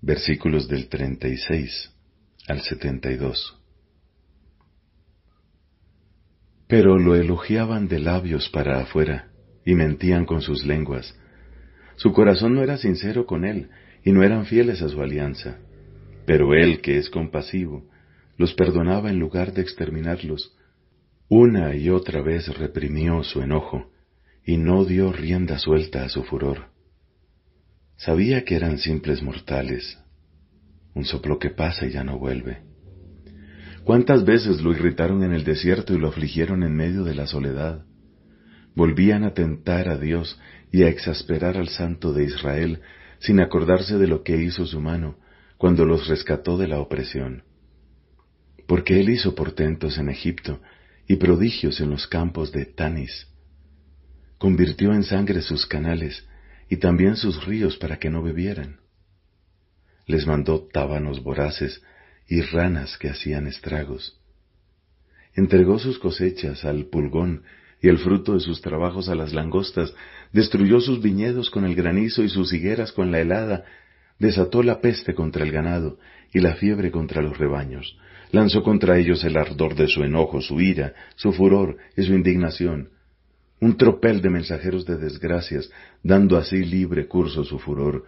versículos 0.00 0.68
del 0.68 0.88
36 0.88 1.92
al 2.46 2.60
72. 2.60 3.60
Pero 6.68 7.00
lo 7.00 7.16
elogiaban 7.16 7.88
de 7.88 7.98
labios 7.98 8.48
para 8.50 8.80
afuera 8.80 9.32
y 9.66 9.74
mentían 9.74 10.24
con 10.24 10.40
sus 10.40 10.64
lenguas. 10.64 11.18
Su 11.96 12.12
corazón 12.12 12.54
no 12.54 12.62
era 12.62 12.76
sincero 12.76 13.26
con 13.26 13.44
él 13.44 13.70
y 14.04 14.12
no 14.12 14.22
eran 14.22 14.46
fieles 14.46 14.80
a 14.80 14.88
su 14.88 15.02
alianza. 15.02 15.58
Pero 16.26 16.54
él, 16.54 16.80
que 16.80 16.96
es 16.96 17.10
compasivo, 17.10 17.90
los 18.36 18.54
perdonaba 18.54 19.10
en 19.10 19.18
lugar 19.18 19.52
de 19.52 19.62
exterminarlos. 19.62 20.56
Una 21.28 21.74
y 21.74 21.90
otra 21.90 22.22
vez 22.22 22.46
reprimió 22.56 23.24
su 23.24 23.42
enojo 23.42 23.90
y 24.44 24.58
no 24.58 24.84
dio 24.84 25.12
rienda 25.12 25.58
suelta 25.58 26.04
a 26.04 26.08
su 26.08 26.22
furor. 26.22 26.70
Sabía 28.00 28.46
que 28.46 28.56
eran 28.56 28.78
simples 28.78 29.22
mortales, 29.22 29.98
un 30.94 31.04
soplo 31.04 31.38
que 31.38 31.50
pasa 31.50 31.84
y 31.84 31.90
ya 31.90 32.02
no 32.02 32.18
vuelve. 32.18 32.62
¿Cuántas 33.84 34.24
veces 34.24 34.62
lo 34.62 34.72
irritaron 34.72 35.22
en 35.22 35.34
el 35.34 35.44
desierto 35.44 35.92
y 35.92 35.98
lo 35.98 36.08
afligieron 36.08 36.62
en 36.62 36.74
medio 36.74 37.04
de 37.04 37.14
la 37.14 37.26
soledad? 37.26 37.84
Volvían 38.74 39.22
a 39.24 39.34
tentar 39.34 39.90
a 39.90 39.98
Dios 39.98 40.40
y 40.72 40.82
a 40.84 40.88
exasperar 40.88 41.58
al 41.58 41.68
Santo 41.68 42.14
de 42.14 42.24
Israel 42.24 42.80
sin 43.18 43.38
acordarse 43.38 43.98
de 43.98 44.06
lo 44.06 44.22
que 44.22 44.38
hizo 44.38 44.64
su 44.64 44.80
mano 44.80 45.18
cuando 45.58 45.84
los 45.84 46.08
rescató 46.08 46.56
de 46.56 46.68
la 46.68 46.80
opresión. 46.80 47.42
Porque 48.66 48.98
Él 48.98 49.10
hizo 49.10 49.34
portentos 49.34 49.98
en 49.98 50.08
Egipto 50.08 50.62
y 51.06 51.16
prodigios 51.16 51.82
en 51.82 51.90
los 51.90 52.06
campos 52.06 52.50
de 52.50 52.64
Tanis. 52.64 53.28
Convirtió 54.38 54.94
en 54.94 55.02
sangre 55.04 55.42
sus 55.42 55.66
canales 55.66 56.24
y 56.70 56.76
también 56.76 57.16
sus 57.16 57.44
ríos 57.44 57.76
para 57.76 57.98
que 57.98 58.10
no 58.10 58.22
bebieran. 58.22 58.78
Les 60.06 60.24
mandó 60.24 60.68
tábanos 60.72 61.20
voraces 61.22 61.82
y 62.28 62.40
ranas 62.42 62.96
que 62.96 63.10
hacían 63.10 63.48
estragos. 63.48 64.18
Entregó 65.34 65.80
sus 65.80 65.98
cosechas 65.98 66.64
al 66.64 66.86
pulgón 66.86 67.42
y 67.82 67.88
el 67.88 67.98
fruto 67.98 68.34
de 68.34 68.40
sus 68.40 68.60
trabajos 68.60 69.08
a 69.08 69.16
las 69.16 69.32
langostas, 69.32 69.92
destruyó 70.32 70.80
sus 70.80 71.02
viñedos 71.02 71.50
con 71.50 71.64
el 71.64 71.74
granizo 71.74 72.22
y 72.22 72.28
sus 72.28 72.52
higueras 72.52 72.92
con 72.92 73.10
la 73.10 73.20
helada, 73.20 73.64
desató 74.20 74.62
la 74.62 74.80
peste 74.80 75.12
contra 75.12 75.42
el 75.42 75.50
ganado 75.50 75.98
y 76.32 76.38
la 76.38 76.54
fiebre 76.54 76.92
contra 76.92 77.20
los 77.20 77.36
rebaños, 77.36 77.98
lanzó 78.30 78.62
contra 78.62 78.96
ellos 78.96 79.24
el 79.24 79.36
ardor 79.36 79.74
de 79.74 79.88
su 79.88 80.04
enojo, 80.04 80.40
su 80.40 80.60
ira, 80.60 80.94
su 81.16 81.32
furor 81.32 81.78
y 81.96 82.04
su 82.04 82.14
indignación, 82.14 82.90
un 83.60 83.76
tropel 83.76 84.22
de 84.22 84.30
mensajeros 84.30 84.86
de 84.86 84.96
desgracias, 84.96 85.70
dando 86.02 86.36
así 86.38 86.64
libre 86.64 87.06
curso 87.06 87.44
su 87.44 87.58
furor, 87.58 88.06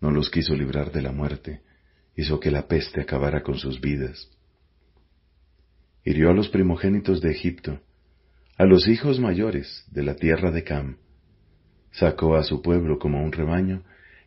no 0.00 0.10
los 0.10 0.30
quiso 0.30 0.54
librar 0.54 0.92
de 0.92 1.02
la 1.02 1.12
muerte, 1.12 1.62
hizo 2.14 2.38
que 2.38 2.50
la 2.50 2.68
peste 2.68 3.00
acabara 3.00 3.42
con 3.42 3.58
sus 3.58 3.80
vidas. 3.80 4.30
Hirió 6.04 6.30
a 6.30 6.34
los 6.34 6.48
primogénitos 6.48 7.20
de 7.20 7.32
Egipto, 7.32 7.80
a 8.56 8.64
los 8.64 8.86
hijos 8.86 9.18
mayores 9.18 9.84
de 9.90 10.04
la 10.04 10.14
tierra 10.14 10.52
de 10.52 10.62
Cam. 10.62 10.98
Sacó 11.90 12.36
a 12.36 12.44
su 12.44 12.62
pueblo 12.62 12.98
como 12.98 13.22
un 13.22 13.32
rebaño 13.32 13.82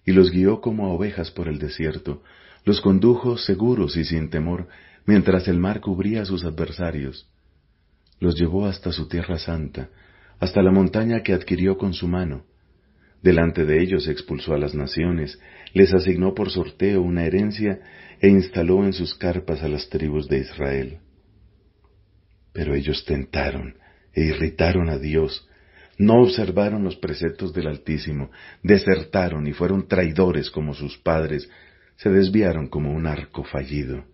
y 0.05 0.11
los 0.11 0.29
guió 0.29 0.59
como 0.59 0.87
a 0.87 0.89
ovejas 0.89 1.31
por 1.31 1.47
el 1.47 1.57
desierto, 1.57 2.21
los 2.65 2.81
condujo 2.81 3.37
seguros 3.37 3.95
y 3.95 4.03
sin 4.03 4.29
temor, 4.29 4.67
mientras 5.05 5.47
el 5.47 5.57
mar 5.57 5.79
cubría 5.79 6.23
a 6.23 6.25
sus 6.25 6.43
adversarios. 6.43 7.29
Los 8.19 8.35
llevó 8.35 8.65
hasta 8.65 8.91
su 8.91 9.07
tierra 9.07 9.39
santa, 9.39 9.89
hasta 10.39 10.61
la 10.61 10.71
montaña 10.71 11.21
que 11.21 11.33
adquirió 11.33 11.77
con 11.77 11.93
su 11.93 12.07
mano, 12.07 12.45
Delante 13.21 13.65
de 13.65 13.81
ellos 13.81 14.07
expulsó 14.07 14.53
a 14.53 14.57
las 14.57 14.73
naciones, 14.73 15.39
les 15.73 15.93
asignó 15.93 16.33
por 16.33 16.49
sorteo 16.49 17.01
una 17.01 17.25
herencia 17.25 17.79
e 18.21 18.29
instaló 18.29 18.85
en 18.85 18.93
sus 18.93 19.13
carpas 19.15 19.61
a 19.61 19.67
las 19.67 19.89
tribus 19.89 20.27
de 20.27 20.39
Israel. 20.39 20.99
Pero 22.53 22.73
ellos 22.75 23.03
tentaron 23.05 23.75
e 24.13 24.23
irritaron 24.23 24.89
a 24.89 24.97
Dios, 24.97 25.47
no 25.97 26.21
observaron 26.21 26.83
los 26.83 26.95
preceptos 26.95 27.53
del 27.53 27.67
Altísimo, 27.67 28.31
desertaron 28.63 29.47
y 29.47 29.53
fueron 29.53 29.87
traidores 29.87 30.49
como 30.49 30.73
sus 30.73 30.97
padres, 30.97 31.49
se 31.97 32.09
desviaron 32.09 32.67
como 32.67 32.93
un 32.93 33.05
arco 33.05 33.43
fallido. 33.43 34.05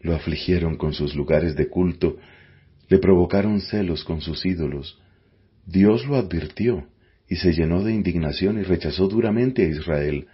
Lo 0.00 0.14
afligieron 0.14 0.76
con 0.76 0.94
sus 0.94 1.14
lugares 1.14 1.54
de 1.54 1.68
culto, 1.68 2.16
le 2.94 3.00
provocaron 3.00 3.60
celos 3.60 4.04
con 4.04 4.20
sus 4.20 4.46
ídolos. 4.46 5.02
Dios 5.66 6.06
lo 6.06 6.14
advirtió 6.14 6.86
y 7.28 7.34
se 7.34 7.52
llenó 7.52 7.82
de 7.82 7.92
indignación 7.92 8.56
y 8.56 8.62
rechazó 8.62 9.08
duramente 9.08 9.64
a 9.64 9.68
Israel. 9.68 10.28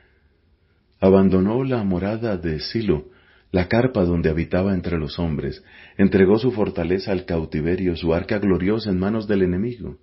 Abandonó 1.01 1.65
la 1.65 1.83
morada 1.85 2.37
de 2.37 2.61
Silo, 2.61 3.07
la 3.51 3.67
carpa 3.67 4.05
donde 4.05 4.29
habitaba 4.29 4.75
entre 4.75 4.99
los 4.99 5.19
hombres, 5.19 5.65
entregó 5.97 6.39
su 6.39 6.53
fortaleza 6.53 7.13
al 7.13 7.25
cautiverio, 7.25 7.97
su 7.97 8.13
arca 8.13 8.39
gloriosa 8.39 8.91
en 8.91 8.99
manos 8.99 9.27
del 9.27 9.41
enemigo. 9.41 9.97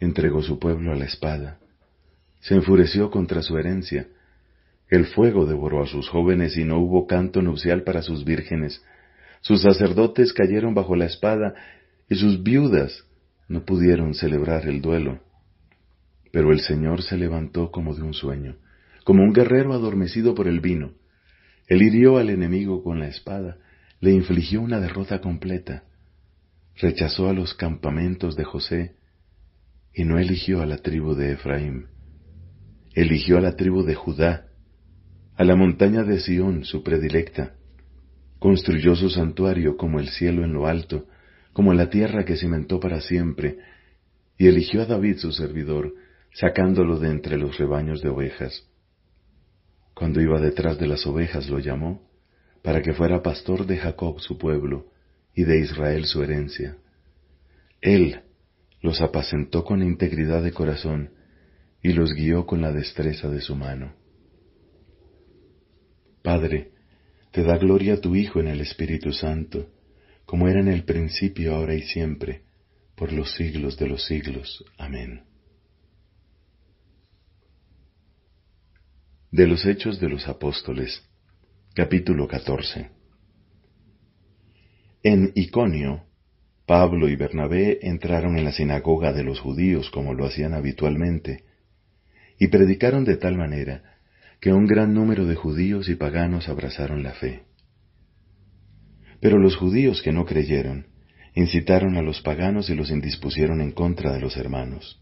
Entregó 0.00 0.42
su 0.42 0.58
pueblo 0.58 0.90
a 0.90 0.96
la 0.96 1.04
espada, 1.04 1.60
se 2.40 2.56
enfureció 2.56 3.12
contra 3.12 3.42
su 3.42 3.56
herencia, 3.56 4.08
el 4.88 5.06
fuego 5.06 5.46
devoró 5.46 5.84
a 5.84 5.86
sus 5.86 6.08
jóvenes 6.08 6.56
y 6.56 6.64
no 6.64 6.80
hubo 6.80 7.06
canto 7.06 7.42
nupcial 7.42 7.84
para 7.84 8.02
sus 8.02 8.24
vírgenes, 8.24 8.82
sus 9.42 9.62
sacerdotes 9.62 10.32
cayeron 10.32 10.74
bajo 10.74 10.96
la 10.96 11.04
espada 11.04 11.54
y 12.08 12.16
sus 12.16 12.42
viudas 12.42 13.04
no 13.48 13.64
pudieron 13.64 14.14
celebrar 14.14 14.66
el 14.66 14.80
duelo. 14.80 15.20
Pero 16.32 16.50
el 16.50 16.60
Señor 16.60 17.02
se 17.02 17.16
levantó 17.18 17.70
como 17.70 17.94
de 17.94 18.02
un 18.02 18.14
sueño, 18.14 18.56
como 19.04 19.22
un 19.22 19.32
guerrero 19.32 19.74
adormecido 19.74 20.34
por 20.34 20.48
el 20.48 20.60
vino, 20.60 20.94
él 21.72 21.82
hirió 21.82 22.18
al 22.18 22.30
enemigo 22.30 22.82
con 22.82 22.98
la 22.98 23.08
espada, 23.08 23.56
le 24.00 24.12
infligió 24.12 24.60
una 24.60 24.80
derrota 24.80 25.20
completa, 25.20 25.84
rechazó 26.76 27.28
a 27.28 27.32
los 27.32 27.54
campamentos 27.54 28.36
de 28.36 28.44
José 28.44 28.96
y 29.94 30.04
no 30.04 30.18
eligió 30.18 30.60
a 30.60 30.66
la 30.66 30.78
tribu 30.78 31.14
de 31.14 31.32
Efraín. 31.32 31.86
Eligió 32.94 33.38
a 33.38 33.40
la 33.40 33.56
tribu 33.56 33.84
de 33.84 33.94
Judá, 33.94 34.48
a 35.36 35.44
la 35.44 35.56
montaña 35.56 36.02
de 36.02 36.20
Sión, 36.20 36.64
su 36.64 36.82
predilecta. 36.82 37.54
Construyó 38.42 38.96
su 38.96 39.08
santuario 39.08 39.76
como 39.76 40.00
el 40.00 40.08
cielo 40.08 40.42
en 40.42 40.52
lo 40.52 40.66
alto, 40.66 41.06
como 41.52 41.72
la 41.74 41.90
tierra 41.90 42.24
que 42.24 42.36
cimentó 42.36 42.80
para 42.80 43.00
siempre, 43.00 43.58
y 44.36 44.48
eligió 44.48 44.82
a 44.82 44.86
David 44.86 45.18
su 45.18 45.30
servidor, 45.30 45.94
sacándolo 46.34 46.98
de 46.98 47.10
entre 47.10 47.38
los 47.38 47.56
rebaños 47.56 48.02
de 48.02 48.08
ovejas. 48.08 48.68
Cuando 49.94 50.20
iba 50.20 50.40
detrás 50.40 50.76
de 50.76 50.88
las 50.88 51.06
ovejas 51.06 51.48
lo 51.48 51.60
llamó, 51.60 52.10
para 52.64 52.82
que 52.82 52.94
fuera 52.94 53.22
pastor 53.22 53.64
de 53.64 53.76
Jacob 53.76 54.18
su 54.18 54.36
pueblo, 54.38 54.86
y 55.36 55.44
de 55.44 55.60
Israel 55.60 56.04
su 56.06 56.20
herencia. 56.20 56.78
Él 57.80 58.22
los 58.80 59.00
apacentó 59.02 59.62
con 59.62 59.84
integridad 59.84 60.42
de 60.42 60.50
corazón, 60.50 61.10
y 61.80 61.92
los 61.92 62.12
guió 62.12 62.44
con 62.44 62.60
la 62.60 62.72
destreza 62.72 63.28
de 63.28 63.40
su 63.40 63.54
mano. 63.54 63.94
Padre, 66.24 66.72
te 67.32 67.42
da 67.42 67.56
gloria 67.56 67.98
tu 68.00 68.14
Hijo 68.14 68.40
en 68.40 68.48
el 68.48 68.60
Espíritu 68.60 69.12
Santo, 69.12 69.70
como 70.26 70.48
era 70.48 70.60
en 70.60 70.68
el 70.68 70.84
principio, 70.84 71.54
ahora 71.54 71.74
y 71.74 71.82
siempre, 71.82 72.42
por 72.94 73.10
los 73.10 73.32
siglos 73.32 73.78
de 73.78 73.88
los 73.88 74.04
siglos. 74.04 74.62
Amén. 74.76 75.22
De 79.30 79.46
los 79.46 79.64
Hechos 79.64 79.98
de 79.98 80.10
los 80.10 80.28
Apóstoles, 80.28 81.02
capítulo 81.74 82.28
14. 82.28 82.90
En 85.02 85.32
Iconio, 85.34 86.04
Pablo 86.66 87.08
y 87.08 87.16
Bernabé 87.16 87.78
entraron 87.80 88.36
en 88.36 88.44
la 88.44 88.52
sinagoga 88.52 89.14
de 89.14 89.24
los 89.24 89.40
judíos 89.40 89.90
como 89.90 90.12
lo 90.12 90.26
hacían 90.26 90.52
habitualmente, 90.52 91.44
y 92.38 92.48
predicaron 92.48 93.04
de 93.04 93.16
tal 93.16 93.36
manera 93.36 93.91
que 94.42 94.52
un 94.52 94.66
gran 94.66 94.92
número 94.92 95.24
de 95.24 95.36
judíos 95.36 95.88
y 95.88 95.94
paganos 95.94 96.48
abrazaron 96.48 97.04
la 97.04 97.12
fe. 97.12 97.44
Pero 99.20 99.38
los 99.38 99.54
judíos 99.54 100.02
que 100.02 100.10
no 100.10 100.24
creyeron 100.26 100.88
incitaron 101.36 101.96
a 101.96 102.02
los 102.02 102.20
paganos 102.22 102.68
y 102.68 102.74
los 102.74 102.90
indispusieron 102.90 103.60
en 103.60 103.70
contra 103.70 104.12
de 104.12 104.20
los 104.20 104.36
hermanos. 104.36 105.00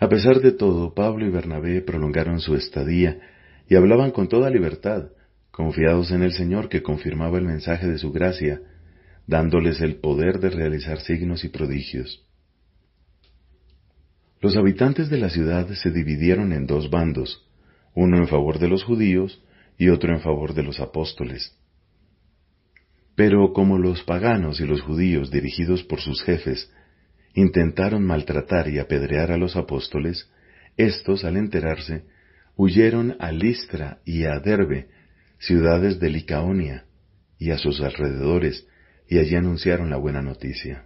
A 0.00 0.08
pesar 0.08 0.40
de 0.40 0.50
todo, 0.50 0.92
Pablo 0.92 1.24
y 1.24 1.30
Bernabé 1.30 1.80
prolongaron 1.80 2.40
su 2.40 2.56
estadía 2.56 3.20
y 3.68 3.76
hablaban 3.76 4.10
con 4.10 4.28
toda 4.28 4.50
libertad, 4.50 5.12
confiados 5.52 6.10
en 6.10 6.24
el 6.24 6.32
Señor 6.32 6.68
que 6.68 6.82
confirmaba 6.82 7.38
el 7.38 7.44
mensaje 7.44 7.86
de 7.86 7.98
su 7.98 8.10
gracia, 8.10 8.60
dándoles 9.28 9.80
el 9.80 10.00
poder 10.00 10.40
de 10.40 10.50
realizar 10.50 10.98
signos 10.98 11.44
y 11.44 11.48
prodigios. 11.48 12.26
Los 14.40 14.56
habitantes 14.56 15.10
de 15.10 15.18
la 15.18 15.30
ciudad 15.30 15.68
se 15.74 15.92
dividieron 15.92 16.52
en 16.52 16.66
dos 16.66 16.90
bandos, 16.90 17.47
uno 17.94 18.18
en 18.18 18.28
favor 18.28 18.58
de 18.58 18.68
los 18.68 18.84
judíos 18.84 19.42
y 19.76 19.88
otro 19.88 20.12
en 20.12 20.20
favor 20.20 20.54
de 20.54 20.62
los 20.62 20.80
apóstoles. 20.80 21.56
Pero 23.14 23.52
como 23.52 23.78
los 23.78 24.02
paganos 24.04 24.60
y 24.60 24.66
los 24.66 24.80
judíos, 24.82 25.30
dirigidos 25.30 25.82
por 25.82 26.00
sus 26.00 26.22
jefes, 26.22 26.72
intentaron 27.34 28.04
maltratar 28.04 28.68
y 28.68 28.78
apedrear 28.78 29.32
a 29.32 29.36
los 29.36 29.56
apóstoles, 29.56 30.30
éstos, 30.76 31.24
al 31.24 31.36
enterarse, 31.36 32.04
huyeron 32.56 33.16
a 33.18 33.32
Listra 33.32 34.00
y 34.04 34.24
a 34.24 34.38
Derbe, 34.40 34.88
ciudades 35.38 35.98
de 36.00 36.10
Licaonia, 36.10 36.84
y 37.38 37.50
a 37.50 37.58
sus 37.58 37.80
alrededores, 37.80 38.66
y 39.08 39.18
allí 39.18 39.36
anunciaron 39.36 39.90
la 39.90 39.96
buena 39.96 40.22
noticia. 40.22 40.84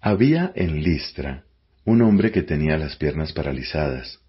Había 0.00 0.52
en 0.54 0.82
Listra 0.82 1.44
un 1.84 2.02
hombre 2.02 2.30
que 2.30 2.42
tenía 2.42 2.76
las 2.76 2.96
piernas 2.96 3.32
paralizadas. 3.32 4.20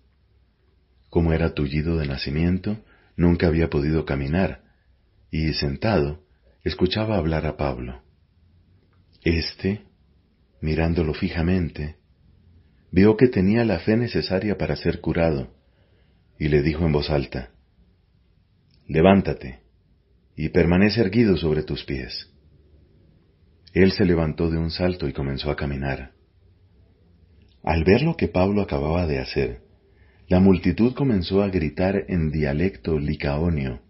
Como 1.10 1.34
era 1.34 1.54
tullido 1.54 1.98
de 1.98 2.08
nacimiento, 2.08 2.80
nunca 3.16 3.48
había 3.48 3.70
podido 3.70 4.06
caminar, 4.06 4.64
y 5.30 5.54
sentado, 5.54 6.24
escuchaba 6.64 7.18
hablar 7.18 7.46
a 7.46 7.58
Pablo. 7.58 8.02
Este, 9.24 9.82
mirándolo 10.62 11.14
fijamente, 11.14 11.98
vio 12.92 13.18
que 13.18 13.28
tenía 13.28 13.66
la 13.66 13.80
fe 13.80 13.98
necesaria 13.98 14.58
para 14.58 14.76
ser 14.76 15.02
curado, 15.02 15.54
y 16.40 16.48
le 16.48 16.62
dijo 16.62 16.86
en 16.86 16.92
voz 16.92 17.10
alta, 17.10 17.52
Levántate 18.88 19.62
y 20.36 20.50
permanece 20.50 21.02
erguido 21.02 21.38
sobre 21.38 21.64
tus 21.64 21.84
pies. 21.86 22.30
Él 23.74 23.92
se 23.92 24.06
levantó 24.06 24.50
de 24.50 24.58
un 24.58 24.70
salto 24.70 25.08
y 25.08 25.14
comenzó 25.14 25.50
a 25.50 25.56
caminar. 25.56 26.12
Al 27.64 27.84
ver 27.84 28.02
lo 28.02 28.16
que 28.16 28.28
Pablo 28.28 28.62
acababa 28.62 29.06
de 29.08 29.20
hacer, 29.20 29.62
la 30.28 30.40
multitud 30.40 30.94
comenzó 30.94 31.44
a 31.44 31.50
gritar 31.50 32.06
en 32.08 32.32
dialecto 32.32 32.98
licaonio, 32.98 33.82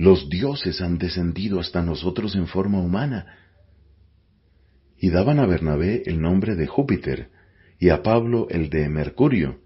los 0.00 0.30
dioses 0.30 0.80
han 0.80 0.96
descendido 0.96 1.60
hasta 1.60 1.82
nosotros 1.82 2.34
en 2.34 2.46
forma 2.46 2.80
humana. 2.80 3.26
Y 4.96 5.10
daban 5.10 5.38
a 5.38 5.44
Bernabé 5.44 6.04
el 6.06 6.22
nombre 6.22 6.54
de 6.54 6.66
Júpiter 6.66 7.28
y 7.78 7.90
a 7.90 8.02
Pablo 8.02 8.46
el 8.48 8.70
de 8.70 8.88
Mercurio, 8.88 9.58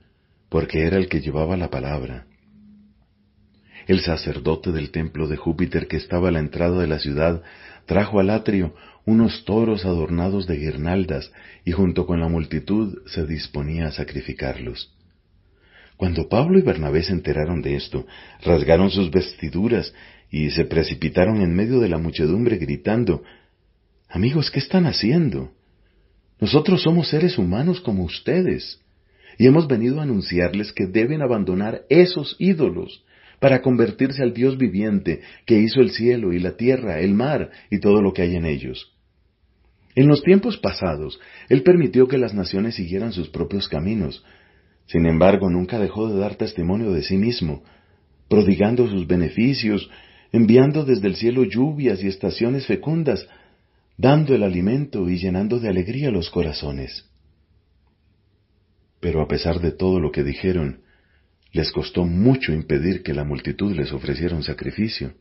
porque 0.49 0.89
era 0.89 0.97
el 0.97 1.09
que 1.09 1.21
llevaba 1.21 1.57
la 1.57 1.71
palabra. 1.71 2.27
El 3.87 4.01
sacerdote 4.01 4.73
del 4.73 4.91
templo 4.91 5.29
de 5.29 5.37
Júpiter 5.37 5.87
que 5.87 5.99
estaba 5.99 6.31
a 6.31 6.33
la 6.33 6.41
entrada 6.41 6.81
de 6.81 6.89
la 6.89 6.99
ciudad 6.99 7.41
trajo 7.87 8.19
al 8.19 8.31
atrio 8.31 8.75
unos 9.07 9.45
toros 9.45 9.85
adornados 9.85 10.47
de 10.47 10.57
guirnaldas 10.57 11.31
y 11.65 11.73
junto 11.73 12.07
con 12.07 12.21
la 12.21 12.29
multitud 12.29 12.99
se 13.07 13.27
disponía 13.27 13.87
a 13.89 13.93
sacrificarlos. 13.93 14.95
Cuando 15.97 16.29
Pablo 16.29 16.59
y 16.59 16.63
Bernabé 16.63 17.03
se 17.03 17.13
enteraron 17.13 17.63
de 17.63 17.77
esto, 17.77 18.07
rasgaron 18.43 18.91
sus 18.91 19.11
vestiduras 19.11 19.95
y 20.31 20.51
se 20.51 20.65
precipitaron 20.65 21.41
en 21.41 21.55
medio 21.55 21.81
de 21.81 21.89
la 21.89 21.99
muchedumbre 21.99 22.57
gritando, 22.57 23.23
Amigos, 24.09 24.51
¿qué 24.51 24.59
están 24.59 24.87
haciendo? 24.87 25.53
Nosotros 26.41 26.83
somos 26.83 27.09
seres 27.09 27.39
humanos 27.39 27.81
como 27.81 28.05
ustedes, 28.05 28.81
y 29.39 29.47
hemos 29.47 29.69
venido 29.69 30.01
a 30.01 30.05
anunciarles 30.05 30.73
que 30.73 30.87
deben 30.87 31.23
abandonar 31.23 31.83
esos 31.89 32.37
ídolos 32.39 33.05
para 33.39 33.63
convertirse 33.63 34.23
al 34.23 34.33
Dios 34.33 34.57
viviente 34.57 35.21
que 35.47 35.59
hizo 35.59 35.81
el 35.81 35.91
cielo 35.91 36.33
y 36.33 36.39
la 36.39 36.57
tierra, 36.57 37.01
el 37.01 37.15
mar 37.15 37.51
y 37.71 37.79
todo 37.79 38.01
lo 38.01 38.13
que 38.13 38.23
hay 38.23 38.37
en 38.37 38.47
ellos. 38.47 38.94
En 39.95 40.09
los 40.09 40.23
tiempos 40.23 40.59
pasados, 40.59 41.21
Él 41.49 41.63
permitió 41.63 42.09
que 42.09 42.19
las 42.19 42.35
naciones 42.35 42.75
siguieran 42.75 43.13
sus 43.13 43.29
propios 43.29 43.69
caminos. 43.69 44.25
Sin 44.87 45.07
embargo, 45.07 45.49
nunca 45.51 45.79
dejó 45.79 46.09
de 46.09 46.19
dar 46.19 46.35
testimonio 46.35 46.93
de 46.93 47.03
sí 47.03 47.17
mismo, 47.17 47.63
prodigando 48.29 48.89
sus 48.89 49.07
beneficios 49.07 49.89
enviando 50.35 50.85
desde 50.85 51.07
el 51.07 51.15
cielo 51.15 51.45
lluvias 51.45 52.03
y 52.03 52.09
estaciones 52.09 52.67
fecundas, 52.67 53.29
dando 53.97 54.35
el 54.35 54.43
alimento 54.43 55.09
y 55.09 55.17
llenando 55.17 55.61
de 55.61 55.69
alegría 55.69 56.11
los 56.11 56.29
corazones. 56.29 57.09
Pero 58.99 59.23
a 59.23 59.29
pesar 59.29 59.61
de 59.61 59.71
todo 59.71 60.01
lo 60.01 60.11
que 60.11 60.25
dijeron, 60.25 60.81
les 61.53 61.71
costó 61.71 62.05
mucho 62.05 62.53
impedir 62.53 63.05
que 63.05 63.15
la 63.15 63.23
multitud 63.23 63.77
les 63.77 63.93
ofreciera 63.93 64.35
un 64.35 64.43
sacrificio. 64.43 65.15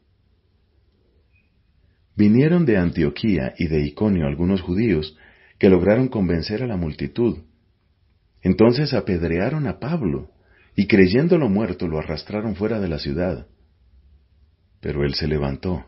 Vinieron 2.16 2.66
de 2.66 2.78
Antioquía 2.78 3.54
y 3.58 3.68
de 3.68 3.84
Iconio 3.86 4.28
algunos 4.28 4.62
judíos 4.62 5.18
que 5.58 5.70
lograron 5.70 6.10
convencer 6.10 6.62
a 6.62 6.68
la 6.68 6.78
multitud. 6.78 7.40
Entonces 8.42 8.94
apedrearon 8.94 9.68
a 9.68 9.80
Pablo 9.80 10.30
y 10.76 10.88
creyéndolo 10.88 11.50
muerto 11.50 11.88
lo 11.88 12.00
arrastraron 12.00 12.56
fuera 12.56 12.80
de 12.80 12.88
la 12.88 13.00
ciudad. 13.00 13.48
Pero 14.80 15.04
él 15.04 15.14
se 15.16 15.28
levantó 15.28 15.86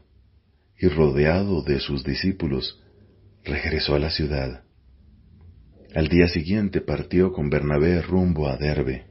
y 0.79 0.87
rodeado 0.87 1.61
de 1.63 1.79
sus 1.79 2.03
discípulos, 2.03 2.81
regresó 3.43 3.95
a 3.95 3.99
la 3.99 4.09
ciudad. 4.09 4.63
Al 5.93 6.07
día 6.07 6.27
siguiente 6.27 6.81
partió 6.81 7.31
con 7.31 7.49
Bernabé 7.49 8.01
rumbo 8.01 8.49
a 8.49 8.57
Derbe. 8.57 9.05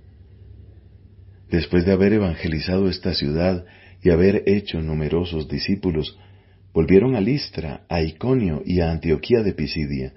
Después 1.49 1.87
de 1.87 1.93
haber 1.93 2.15
evangelizado 2.15 2.89
esta 2.89 3.15
ciudad 3.15 3.65
y 4.03 4.11
haber 4.11 4.43
hecho 4.47 4.81
numerosos 4.83 5.49
discípulos, 5.49 6.19
volvieron 6.75 7.15
a 7.15 7.21
Listra, 7.21 7.87
a 7.89 8.03
Iconio 8.03 8.63
y 8.67 8.81
a 8.81 8.91
Antioquía 8.91 9.43
de 9.43 9.55
Pisidia. 9.55 10.13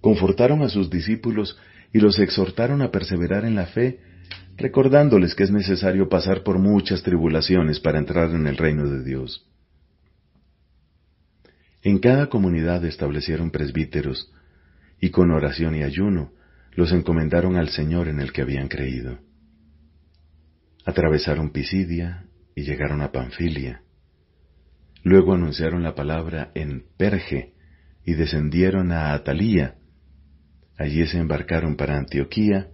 Confortaron 0.00 0.62
a 0.62 0.70
sus 0.70 0.88
discípulos 0.90 1.56
y 1.92 2.00
los 2.00 2.18
exhortaron 2.18 2.80
a 2.82 2.90
perseverar 2.90 3.44
en 3.44 3.54
la 3.54 3.66
fe, 3.66 4.00
recordándoles 4.56 5.34
que 5.34 5.44
es 5.44 5.50
necesario 5.50 6.08
pasar 6.08 6.42
por 6.42 6.58
muchas 6.58 7.02
tribulaciones 7.02 7.80
para 7.80 7.98
entrar 7.98 8.30
en 8.30 8.46
el 8.46 8.56
reino 8.56 8.88
de 8.88 9.04
Dios. 9.04 9.46
En 11.82 11.98
cada 11.98 12.28
comunidad 12.28 12.82
establecieron 12.86 13.50
presbíteros, 13.50 14.32
y 15.00 15.10
con 15.10 15.30
oración 15.30 15.76
y 15.76 15.82
ayuno 15.82 16.32
los 16.72 16.92
encomendaron 16.92 17.56
al 17.56 17.68
Señor 17.68 18.08
en 18.08 18.20
el 18.20 18.32
que 18.32 18.40
habían 18.40 18.68
creído. 18.68 19.18
Atravesaron 20.86 21.50
Pisidia 21.50 22.24
y 22.54 22.62
llegaron 22.62 23.02
a 23.02 23.12
Panfilia. 23.12 23.83
Luego 25.04 25.34
anunciaron 25.34 25.84
la 25.84 25.94
palabra 25.94 26.50
en 26.56 26.84
Perge 26.96 27.52
y 28.04 28.14
descendieron 28.14 28.90
a 28.90 29.12
Atalía. 29.12 29.76
Allí 30.76 31.06
se 31.06 31.18
embarcaron 31.18 31.76
para 31.76 31.96
Antioquía, 31.96 32.70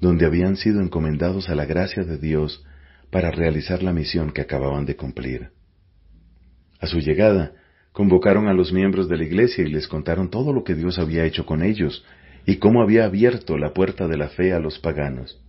donde 0.00 0.26
habían 0.26 0.56
sido 0.56 0.80
encomendados 0.80 1.48
a 1.48 1.56
la 1.56 1.64
gracia 1.64 2.04
de 2.04 2.18
Dios 2.18 2.64
para 3.10 3.32
realizar 3.32 3.82
la 3.82 3.92
misión 3.92 4.30
que 4.30 4.42
acababan 4.42 4.86
de 4.86 4.94
cumplir. 4.94 5.50
A 6.78 6.86
su 6.86 7.00
llegada, 7.00 7.52
Convocaron 7.96 8.46
a 8.46 8.52
los 8.52 8.74
miembros 8.74 9.08
de 9.08 9.16
la 9.16 9.24
iglesia 9.24 9.64
y 9.64 9.70
les 9.70 9.88
contaron 9.88 10.28
todo 10.28 10.52
lo 10.52 10.64
que 10.64 10.74
Dios 10.74 10.98
había 10.98 11.24
hecho 11.24 11.46
con 11.46 11.62
ellos 11.62 12.04
y 12.44 12.56
cómo 12.56 12.82
había 12.82 13.06
abierto 13.06 13.56
la 13.56 13.72
puerta 13.72 14.06
de 14.06 14.18
la 14.18 14.28
fe 14.28 14.52
a 14.52 14.58
los 14.58 14.78
paganos. 14.78 15.40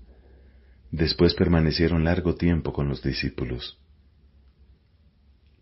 Después 0.89 1.33
permanecieron 1.33 2.05
largo 2.05 2.35
tiempo 2.35 2.71
con 2.71 2.87
los 2.87 3.03
discípulos. 3.03 3.77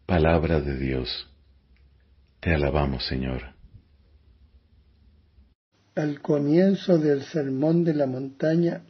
Palabra 0.05 0.59
de 0.59 0.77
Dios. 0.77 1.27
Te 2.39 2.53
alabamos, 2.53 3.07
Señor. 3.07 3.41
Al 5.95 6.21
comienzo 6.21 6.99
del 6.99 7.23
Sermón 7.23 7.83
de 7.83 7.95
la 7.95 8.05
Montaña, 8.05 8.81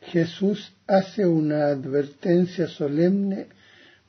Jesús 0.00 0.72
hace 0.86 1.26
una 1.26 1.66
advertencia 1.66 2.68
solemne 2.68 3.48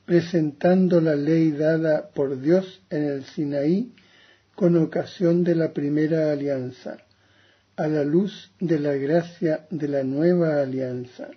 presentando 0.06 1.02
la 1.02 1.16
ley 1.16 1.50
dada 1.50 2.08
por 2.14 2.40
Dios 2.40 2.80
en 2.88 3.04
el 3.04 3.24
Sinaí 3.24 3.92
con 4.54 4.74
ocasión 4.78 5.44
de 5.44 5.54
la 5.54 5.74
primera 5.74 6.32
alianza, 6.32 6.96
a 7.76 7.86
la 7.88 8.04
luz 8.04 8.50
de 8.58 8.80
la 8.80 8.94
gracia 8.94 9.66
de 9.68 9.86
la 9.86 10.02
nueva 10.02 10.62
alianza. 10.62 11.28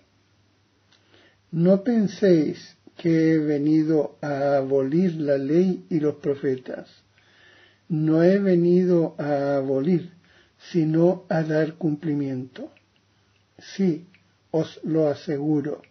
No 1.51 1.83
penséis 1.83 2.77
que 3.01 3.33
he 3.33 3.37
venido 3.39 4.17
a 4.21 4.57
abolir 4.57 5.15
la 5.15 5.37
ley 5.37 5.85
y 5.89 5.99
los 5.99 6.15
profetas. 6.15 6.87
No 7.89 8.23
he 8.23 8.37
venido 8.37 9.15
a 9.17 9.57
abolir, 9.57 10.11
sino 10.71 11.25
a 11.29 11.41
dar 11.43 11.73
cumplimiento. 11.73 12.71
Sí, 13.57 14.05
os 14.51 14.79
lo 14.83 15.07
aseguro 15.07 15.81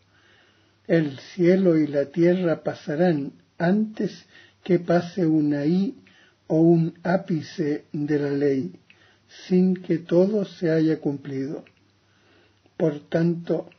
el 0.90 1.20
cielo 1.20 1.79
y 1.79 1.87
la 1.87 2.07
tierra 2.07 2.64
pasarán 2.64 3.35
antes 3.59 4.27
que 4.64 4.81
pase 4.81 5.25
una 5.25 5.64
i 5.64 5.94
o 6.49 6.57
un 6.59 6.99
ápice 7.05 7.85
de 7.92 8.18
la 8.18 8.31
ley, 8.31 8.73
sin 9.46 9.77
que 9.77 9.99
todo 9.99 10.44
se 10.44 10.68
haya 10.68 10.99
cumplido. 10.99 11.64
Por 12.77 13.09
tanto, 13.09 13.70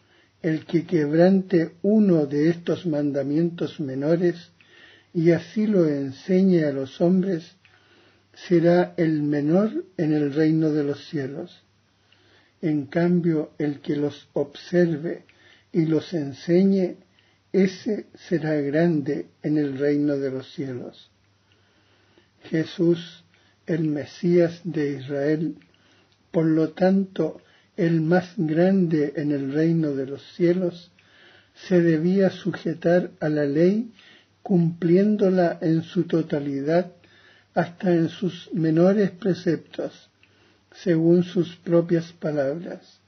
el 0.41 0.65
que 0.65 0.85
quebrante 0.85 1.73
uno 1.81 2.25
de 2.25 2.49
estos 2.49 2.85
mandamientos 2.85 3.79
menores 3.79 4.51
y 5.13 5.31
así 5.31 5.67
lo 5.67 5.87
enseñe 5.87 6.63
a 6.63 6.71
los 6.71 7.01
hombres, 7.01 7.55
será 8.33 8.93
el 8.97 9.21
menor 9.21 9.85
en 9.97 10.13
el 10.13 10.33
reino 10.33 10.71
de 10.71 10.83
los 10.83 11.05
cielos. 11.09 11.63
En 12.61 12.85
cambio, 12.85 13.51
el 13.57 13.81
que 13.81 13.95
los 13.95 14.29
observe 14.33 15.25
y 15.73 15.85
los 15.85 16.13
enseñe, 16.13 16.97
ese 17.51 18.07
será 18.15 18.55
grande 18.55 19.27
en 19.43 19.57
el 19.57 19.77
reino 19.77 20.17
de 20.17 20.31
los 20.31 20.53
cielos. 20.53 21.11
Jesús, 22.43 23.23
el 23.65 23.83
Mesías 23.83 24.61
de 24.63 24.93
Israel, 24.97 25.55
por 26.31 26.45
lo 26.45 26.69
tanto, 26.69 27.41
el 27.81 28.01
más 28.01 28.33
grande 28.37 29.13
en 29.15 29.31
el 29.31 29.53
reino 29.53 29.93
de 29.95 30.05
los 30.05 30.21
cielos, 30.35 30.91
se 31.67 31.81
debía 31.81 32.29
sujetar 32.29 33.11
a 33.19 33.29
la 33.29 33.45
ley 33.45 33.91
cumpliéndola 34.41 35.57
en 35.61 35.83
su 35.83 36.03
totalidad 36.03 36.91
hasta 37.53 37.93
en 37.93 38.09
sus 38.09 38.49
menores 38.53 39.11
preceptos, 39.11 40.09
según 40.71 41.23
sus 41.23 41.55
propias 41.57 42.11
palabras 42.13 43.01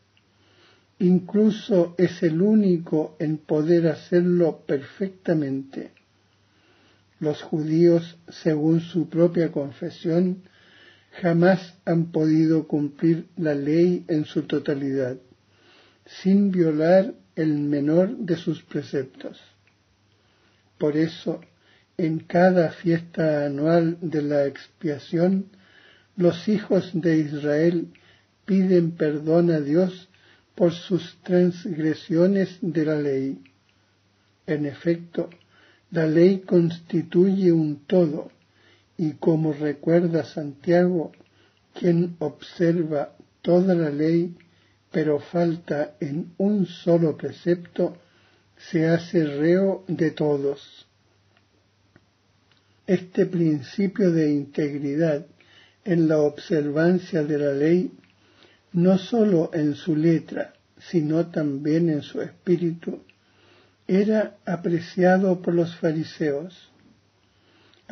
incluso 1.03 1.95
es 1.97 2.23
el 2.23 2.41
único 2.41 3.15
en 3.19 3.37
poder 3.37 3.87
hacerlo 3.87 4.63
perfectamente. 4.65 5.91
Los 7.19 7.41
judíos, 7.41 8.17
según 8.29 8.79
su 8.79 9.09
propia 9.09 9.51
confesión, 9.51 10.43
jamás 11.21 11.75
han 11.85 12.11
podido 12.11 12.67
cumplir 12.67 13.27
la 13.37 13.53
ley 13.53 14.05
en 14.07 14.25
su 14.25 14.43
totalidad, 14.43 15.17
sin 16.05 16.51
violar 16.51 17.13
el 17.35 17.53
menor 17.59 18.17
de 18.17 18.35
sus 18.35 18.63
preceptos. 18.63 19.39
Por 20.77 20.97
eso, 20.97 21.41
en 21.97 22.19
cada 22.19 22.71
fiesta 22.71 23.45
anual 23.45 23.97
de 24.01 24.21
la 24.21 24.45
expiación, 24.45 25.45
los 26.15 26.47
hijos 26.47 26.91
de 26.93 27.19
Israel 27.19 27.87
piden 28.45 28.91
perdón 28.91 29.51
a 29.51 29.59
Dios 29.59 30.09
por 30.55 30.73
sus 30.73 31.17
transgresiones 31.23 32.57
de 32.61 32.85
la 32.85 32.95
ley. 32.99 33.41
En 34.45 34.65
efecto, 34.65 35.29
la 35.91 36.05
ley 36.05 36.39
constituye 36.39 37.51
un 37.51 37.85
todo, 37.85 38.31
y 38.97 39.13
como 39.13 39.53
recuerda 39.53 40.23
Santiago, 40.23 41.11
quien 41.73 42.15
observa 42.19 43.15
toda 43.41 43.75
la 43.75 43.89
ley, 43.89 44.35
pero 44.91 45.19
falta 45.19 45.95
en 45.99 46.33
un 46.37 46.65
solo 46.65 47.17
precepto, 47.17 47.97
se 48.57 48.87
hace 48.87 49.25
reo 49.25 49.83
de 49.87 50.11
todos. 50.11 50.87
Este 52.85 53.25
principio 53.25 54.11
de 54.11 54.31
integridad 54.31 55.25
en 55.85 56.07
la 56.07 56.19
observancia 56.19 57.23
de 57.23 57.37
la 57.37 57.53
ley 57.53 57.91
no 58.73 58.97
sólo 58.97 59.51
en 59.53 59.75
su 59.75 59.95
letra, 59.95 60.53
sino 60.79 61.27
también 61.27 61.89
en 61.89 62.01
su 62.01 62.21
espíritu, 62.21 63.01
era 63.87 64.37
apreciado 64.45 65.41
por 65.41 65.53
los 65.53 65.75
fariseos. 65.75 66.72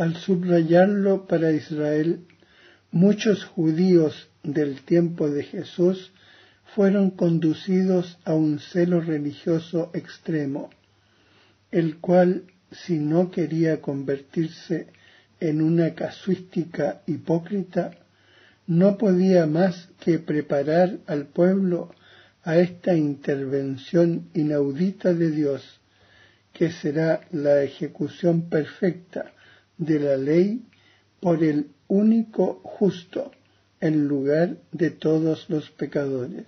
Al 0.02 0.16
subrayarlo 0.16 1.28
para 1.28 1.52
Israel, 1.52 2.22
muchos 2.90 3.46
judíos 3.46 4.30
del 4.42 4.82
tiempo 4.82 5.30
de 5.30 5.44
Jesús 5.44 6.12
fueron 6.74 7.12
conducidos 7.12 8.18
a 8.26 8.34
un 8.34 8.58
celo 8.58 9.00
religioso 9.00 9.92
extremo, 9.94 10.72
el 11.70 12.00
cual, 12.00 12.46
si 12.72 12.98
no 12.98 13.30
quería 13.30 13.80
convertirse 13.80 14.88
en 15.40 15.62
una 15.62 15.94
casuística 15.94 17.04
hipócrita, 17.06 17.92
no 18.66 18.98
podía 18.98 19.46
más 19.46 19.90
que 20.00 20.18
preparar 20.18 20.98
al 21.06 21.28
pueblo 21.28 21.94
a 22.42 22.58
esta 22.58 22.96
intervención 22.96 24.32
inaudita 24.34 25.14
de 25.14 25.30
Dios, 25.30 25.80
que 26.54 26.72
será 26.72 27.22
la 27.30 27.62
ejecución 27.62 28.50
perfecta 28.50 29.34
de 29.82 30.00
la 30.00 30.16
ley 30.16 30.62
por 31.20 31.44
el 31.44 31.72
único 31.88 32.62
justo 32.64 33.32
en 33.80 34.08
lugar 34.08 34.58
de 34.72 34.92
todos 34.92 35.50
los 35.50 35.72
pecadores. 35.72 36.46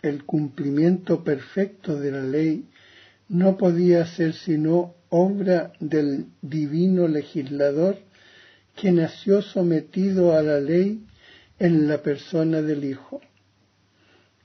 El 0.00 0.24
cumplimiento 0.24 1.22
perfecto 1.22 2.00
de 2.00 2.10
la 2.10 2.22
ley 2.22 2.64
no 3.28 3.58
podía 3.58 4.06
ser 4.06 4.32
sino 4.32 4.94
obra 5.10 5.72
del 5.78 6.28
divino 6.40 7.06
legislador 7.06 7.98
que 8.74 8.90
nació 8.90 9.42
sometido 9.42 10.34
a 10.34 10.42
la 10.42 10.60
ley 10.60 11.04
en 11.58 11.86
la 11.86 12.02
persona 12.02 12.62
del 12.62 12.84
Hijo. 12.84 13.20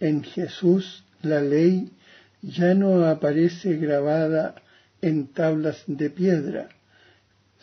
En 0.02 0.24
Jesús 0.24 1.06
la 1.22 1.40
ley 1.40 1.90
ya 2.42 2.74
no 2.74 3.06
aparece 3.06 3.78
grabada 3.78 4.56
en 5.02 5.28
tablas 5.28 5.84
de 5.88 6.10
piedra, 6.10 6.70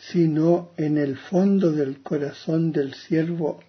sino 0.09 0.71
en 0.77 0.97
el 0.97 1.15
fondo 1.15 1.71
del 1.71 2.01
corazón 2.01 2.71
del 2.71 2.93
siervo, 2.95 3.59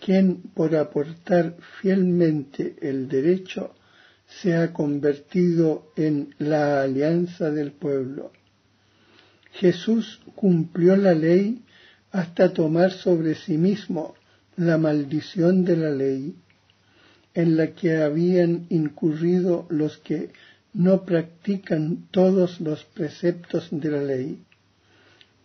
quien 0.00 0.42
por 0.54 0.74
aportar 0.74 1.56
fielmente 1.80 2.76
el 2.80 3.08
derecho 3.08 3.74
se 4.26 4.56
ha 4.56 4.72
convertido 4.72 5.92
en 5.96 6.34
la 6.38 6.82
alianza 6.82 7.50
del 7.50 7.72
pueblo. 7.72 8.32
Jesús 9.52 10.20
cumplió 10.34 10.96
la 10.96 11.14
ley 11.14 11.62
hasta 12.10 12.52
tomar 12.52 12.92
sobre 12.92 13.34
sí 13.34 13.58
mismo 13.58 14.14
la 14.56 14.78
maldición 14.78 15.64
de 15.64 15.76
la 15.76 15.90
ley 15.90 16.34
en 17.34 17.56
la 17.56 17.72
que 17.72 17.98
habían 17.98 18.66
incurrido 18.70 19.66
los 19.68 19.98
que 19.98 20.30
no 20.72 21.04
practican 21.04 22.08
todos 22.10 22.60
los 22.60 22.84
preceptos 22.84 23.68
de 23.70 23.90
la 23.90 24.02
ley, 24.02 24.45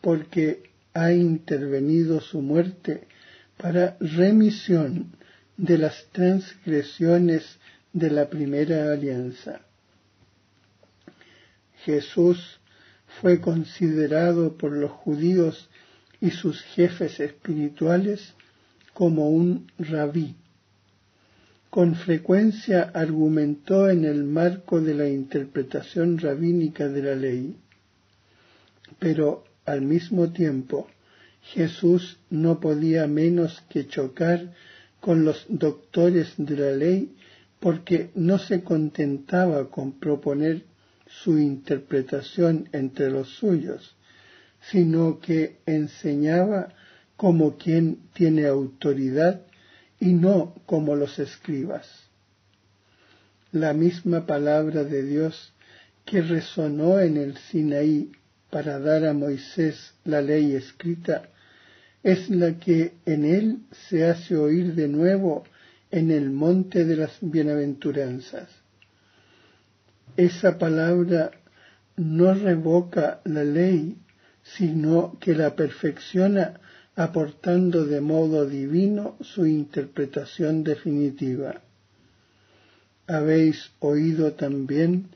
porque 0.01 0.63
ha 0.93 1.11
intervenido 1.13 2.19
su 2.19 2.41
muerte 2.41 3.07
para 3.57 3.97
remisión 3.99 5.13
de 5.57 5.77
las 5.77 6.07
transgresiones 6.11 7.59
de 7.93 8.09
la 8.09 8.29
primera 8.29 8.91
alianza. 8.91 9.61
Jesús 11.85 12.59
fue 13.21 13.39
considerado 13.39 14.57
por 14.57 14.71
los 14.71 14.91
judíos 14.91 15.69
y 16.19 16.31
sus 16.31 16.61
jefes 16.61 17.19
espirituales 17.19 18.33
como 18.93 19.29
un 19.29 19.71
rabí, 19.77 20.35
con 21.69 21.95
frecuencia 21.95 22.91
argumentó 22.93 23.89
en 23.89 24.05
el 24.05 24.23
marco 24.23 24.81
de 24.81 24.93
la 24.93 25.07
interpretación 25.07 26.17
rabínica 26.17 26.89
de 26.89 27.01
la 27.01 27.15
ley. 27.15 27.55
Pero 28.99 29.45
al 29.65 29.81
mismo 29.81 30.31
tiempo, 30.31 30.87
Jesús 31.41 32.19
no 32.29 32.59
podía 32.59 33.07
menos 33.07 33.63
que 33.69 33.87
chocar 33.87 34.53
con 34.99 35.25
los 35.25 35.45
doctores 35.49 36.33
de 36.37 36.57
la 36.57 36.71
ley 36.71 37.15
porque 37.59 38.11
no 38.15 38.37
se 38.37 38.63
contentaba 38.63 39.69
con 39.69 39.99
proponer 39.99 40.63
su 41.07 41.37
interpretación 41.37 42.69
entre 42.71 43.11
los 43.11 43.29
suyos, 43.29 43.95
sino 44.69 45.19
que 45.19 45.57
enseñaba 45.65 46.73
como 47.17 47.57
quien 47.57 47.99
tiene 48.13 48.47
autoridad 48.47 49.41
y 49.99 50.13
no 50.13 50.55
como 50.65 50.95
los 50.95 51.19
escribas. 51.19 51.87
La 53.51 53.73
misma 53.73 54.25
palabra 54.25 54.83
de 54.83 55.03
Dios 55.03 55.53
que 56.05 56.21
resonó 56.21 56.99
en 56.99 57.17
el 57.17 57.37
Sinaí 57.37 58.11
para 58.51 58.79
dar 58.79 59.05
a 59.05 59.13
Moisés 59.13 59.93
la 60.03 60.21
ley 60.21 60.55
escrita, 60.55 61.29
es 62.03 62.29
la 62.29 62.59
que 62.59 62.93
en 63.05 63.25
él 63.25 63.59
se 63.89 64.05
hace 64.05 64.35
oír 64.35 64.75
de 64.75 64.87
nuevo 64.87 65.43
en 65.89 66.11
el 66.11 66.29
monte 66.29 66.85
de 66.85 66.95
las 66.95 67.17
bienaventuranzas. 67.21 68.49
Esa 70.17 70.57
palabra 70.57 71.31
no 71.95 72.33
revoca 72.33 73.21
la 73.25 73.43
ley, 73.43 73.97
sino 74.43 75.17
que 75.19 75.35
la 75.35 75.55
perfecciona 75.55 76.59
aportando 76.95 77.85
de 77.85 78.01
modo 78.01 78.45
divino 78.45 79.15
su 79.21 79.45
interpretación 79.45 80.63
definitiva. 80.63 81.61
Habéis 83.07 83.71
oído 83.79 84.33
también 84.33 85.09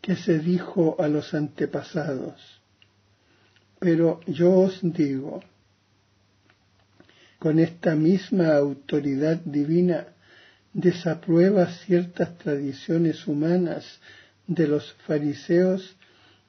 que 0.00 0.16
se 0.16 0.38
dijo 0.38 0.96
a 0.98 1.08
los 1.08 1.34
antepasados, 1.34 2.57
pero 3.78 4.20
yo 4.26 4.52
os 4.52 4.80
digo, 4.82 5.42
con 7.38 7.58
esta 7.58 7.94
misma 7.94 8.56
autoridad 8.56 9.36
divina 9.44 10.08
desaprueba 10.72 11.66
ciertas 11.66 12.36
tradiciones 12.38 13.26
humanas 13.26 14.00
de 14.46 14.66
los 14.66 14.92
fariseos 15.06 15.96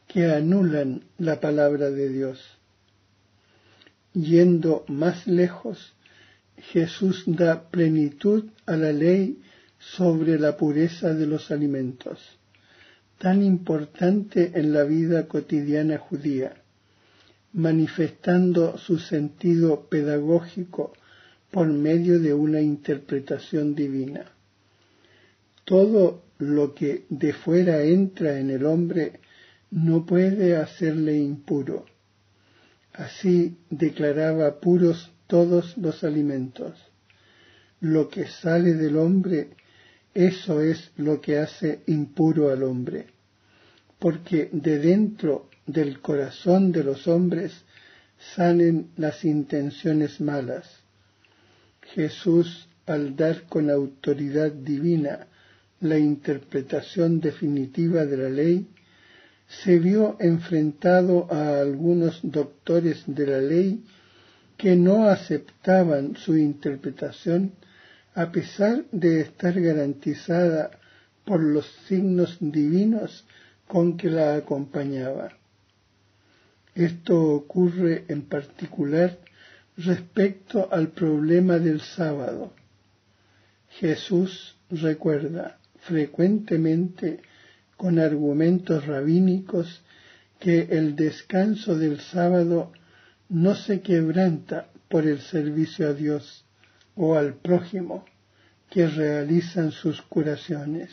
que 0.08 0.26
anulan 0.26 1.04
la 1.18 1.40
palabra 1.40 1.92
de 1.92 2.10
Dios. 2.10 2.40
Yendo 4.14 4.84
más 4.88 5.28
lejos, 5.28 5.94
Jesús 6.58 7.24
da 7.28 7.70
plenitud 7.70 8.46
a 8.66 8.76
la 8.76 8.92
ley 8.92 9.40
sobre 9.78 10.40
la 10.40 10.58
pureza 10.58 11.14
de 11.14 11.28
los 11.28 11.52
alimentos, 11.52 12.20
tan 13.20 13.44
importante 13.44 14.52
en 14.56 14.74
la 14.74 14.84
vida 14.84 15.28
cotidiana 15.28 16.00
judía, 16.00 16.64
manifestando 17.54 18.78
su 18.78 19.00
sentido 19.00 19.88
pedagógico 19.90 20.94
por 21.52 21.68
medio 21.68 22.20
de 22.20 22.34
una 22.34 22.62
interpretación 22.62 23.76
divina. 23.76 24.32
Todo 25.66 26.24
lo 26.38 26.74
que 26.74 27.06
de 27.10 27.34
fuera 27.34 27.84
entra 27.84 28.40
en 28.40 28.50
el 28.50 28.66
hombre 28.66 29.20
no 29.72 30.06
puede 30.06 30.56
hacerle 30.56 31.18
impuro 31.18 31.86
Así 33.00 33.58
declaraba 33.70 34.60
puros 34.60 35.12
todos 35.28 35.78
los 35.78 36.04
alimentos. 36.04 36.74
Lo 37.80 38.10
que 38.10 38.28
sale 38.28 38.74
del 38.74 38.98
hombre, 38.98 39.52
eso 40.14 40.60
es 40.60 40.92
lo 40.98 41.22
que 41.22 41.38
hace 41.38 41.82
impuro 41.88 42.50
al 42.50 42.64
hombre, 42.64 43.08
porque 44.00 44.50
de 44.52 44.80
dentro 44.80 45.49
del 45.72 46.00
corazón 46.02 46.72
de 46.72 46.84
los 46.84 47.08
hombres 47.08 47.54
salen 48.36 48.90
las 48.98 49.24
intenciones 49.24 50.20
malas. 50.20 50.66
Jesús, 51.94 52.68
al 52.86 53.16
dar 53.16 53.44
con 53.44 53.70
autoridad 53.70 54.52
divina 54.52 55.28
la 55.82 55.98
interpretación 55.98 57.20
definitiva 57.22 58.06
de 58.06 58.18
la 58.18 58.30
ley, 58.30 58.68
se 59.48 59.80
vio 59.80 60.18
enfrentado 60.20 61.28
a 61.32 61.60
algunos 61.60 62.20
doctores 62.24 63.04
de 63.08 63.28
la 63.28 63.40
ley 63.40 63.84
que 64.58 64.76
no 64.76 65.08
aceptaban 65.08 66.16
su 66.16 66.38
interpretación 66.38 67.54
a 68.14 68.32
pesar 68.32 68.86
de 68.92 69.22
estar 69.22 69.60
garantizada 69.60 70.72
por 71.26 71.42
los 71.42 71.66
signos 71.88 72.38
divinos 72.40 73.26
con 73.68 73.98
que 73.98 74.10
la 74.10 74.36
acompañaba. 74.36 75.39
Esto 76.80 77.22
ocurre 77.34 78.06
en 78.08 78.22
particular 78.22 79.20
respecto 79.76 80.70
al 80.72 80.88
problema 80.88 81.60
del 81.60 81.82
sábado. 81.82 82.54
Jesús 83.68 84.56
recuerda 84.70 85.60
frecuentemente 85.82 87.20
con 87.76 88.00
argumentos 88.00 88.86
rabínicos 88.86 89.84
que 90.40 90.70
el 90.72 90.96
descanso 90.96 91.78
del 91.78 92.00
sábado 92.00 92.72
no 93.28 93.56
se 93.56 93.82
quebranta 93.82 94.70
por 94.88 95.06
el 95.06 95.20
servicio 95.20 95.90
a 95.90 95.94
Dios 95.94 96.46
o 96.96 97.16
al 97.16 97.34
prójimo 97.34 98.06
que 98.70 98.88
realizan 98.88 99.72
sus 99.72 100.02
curaciones. 100.04 100.92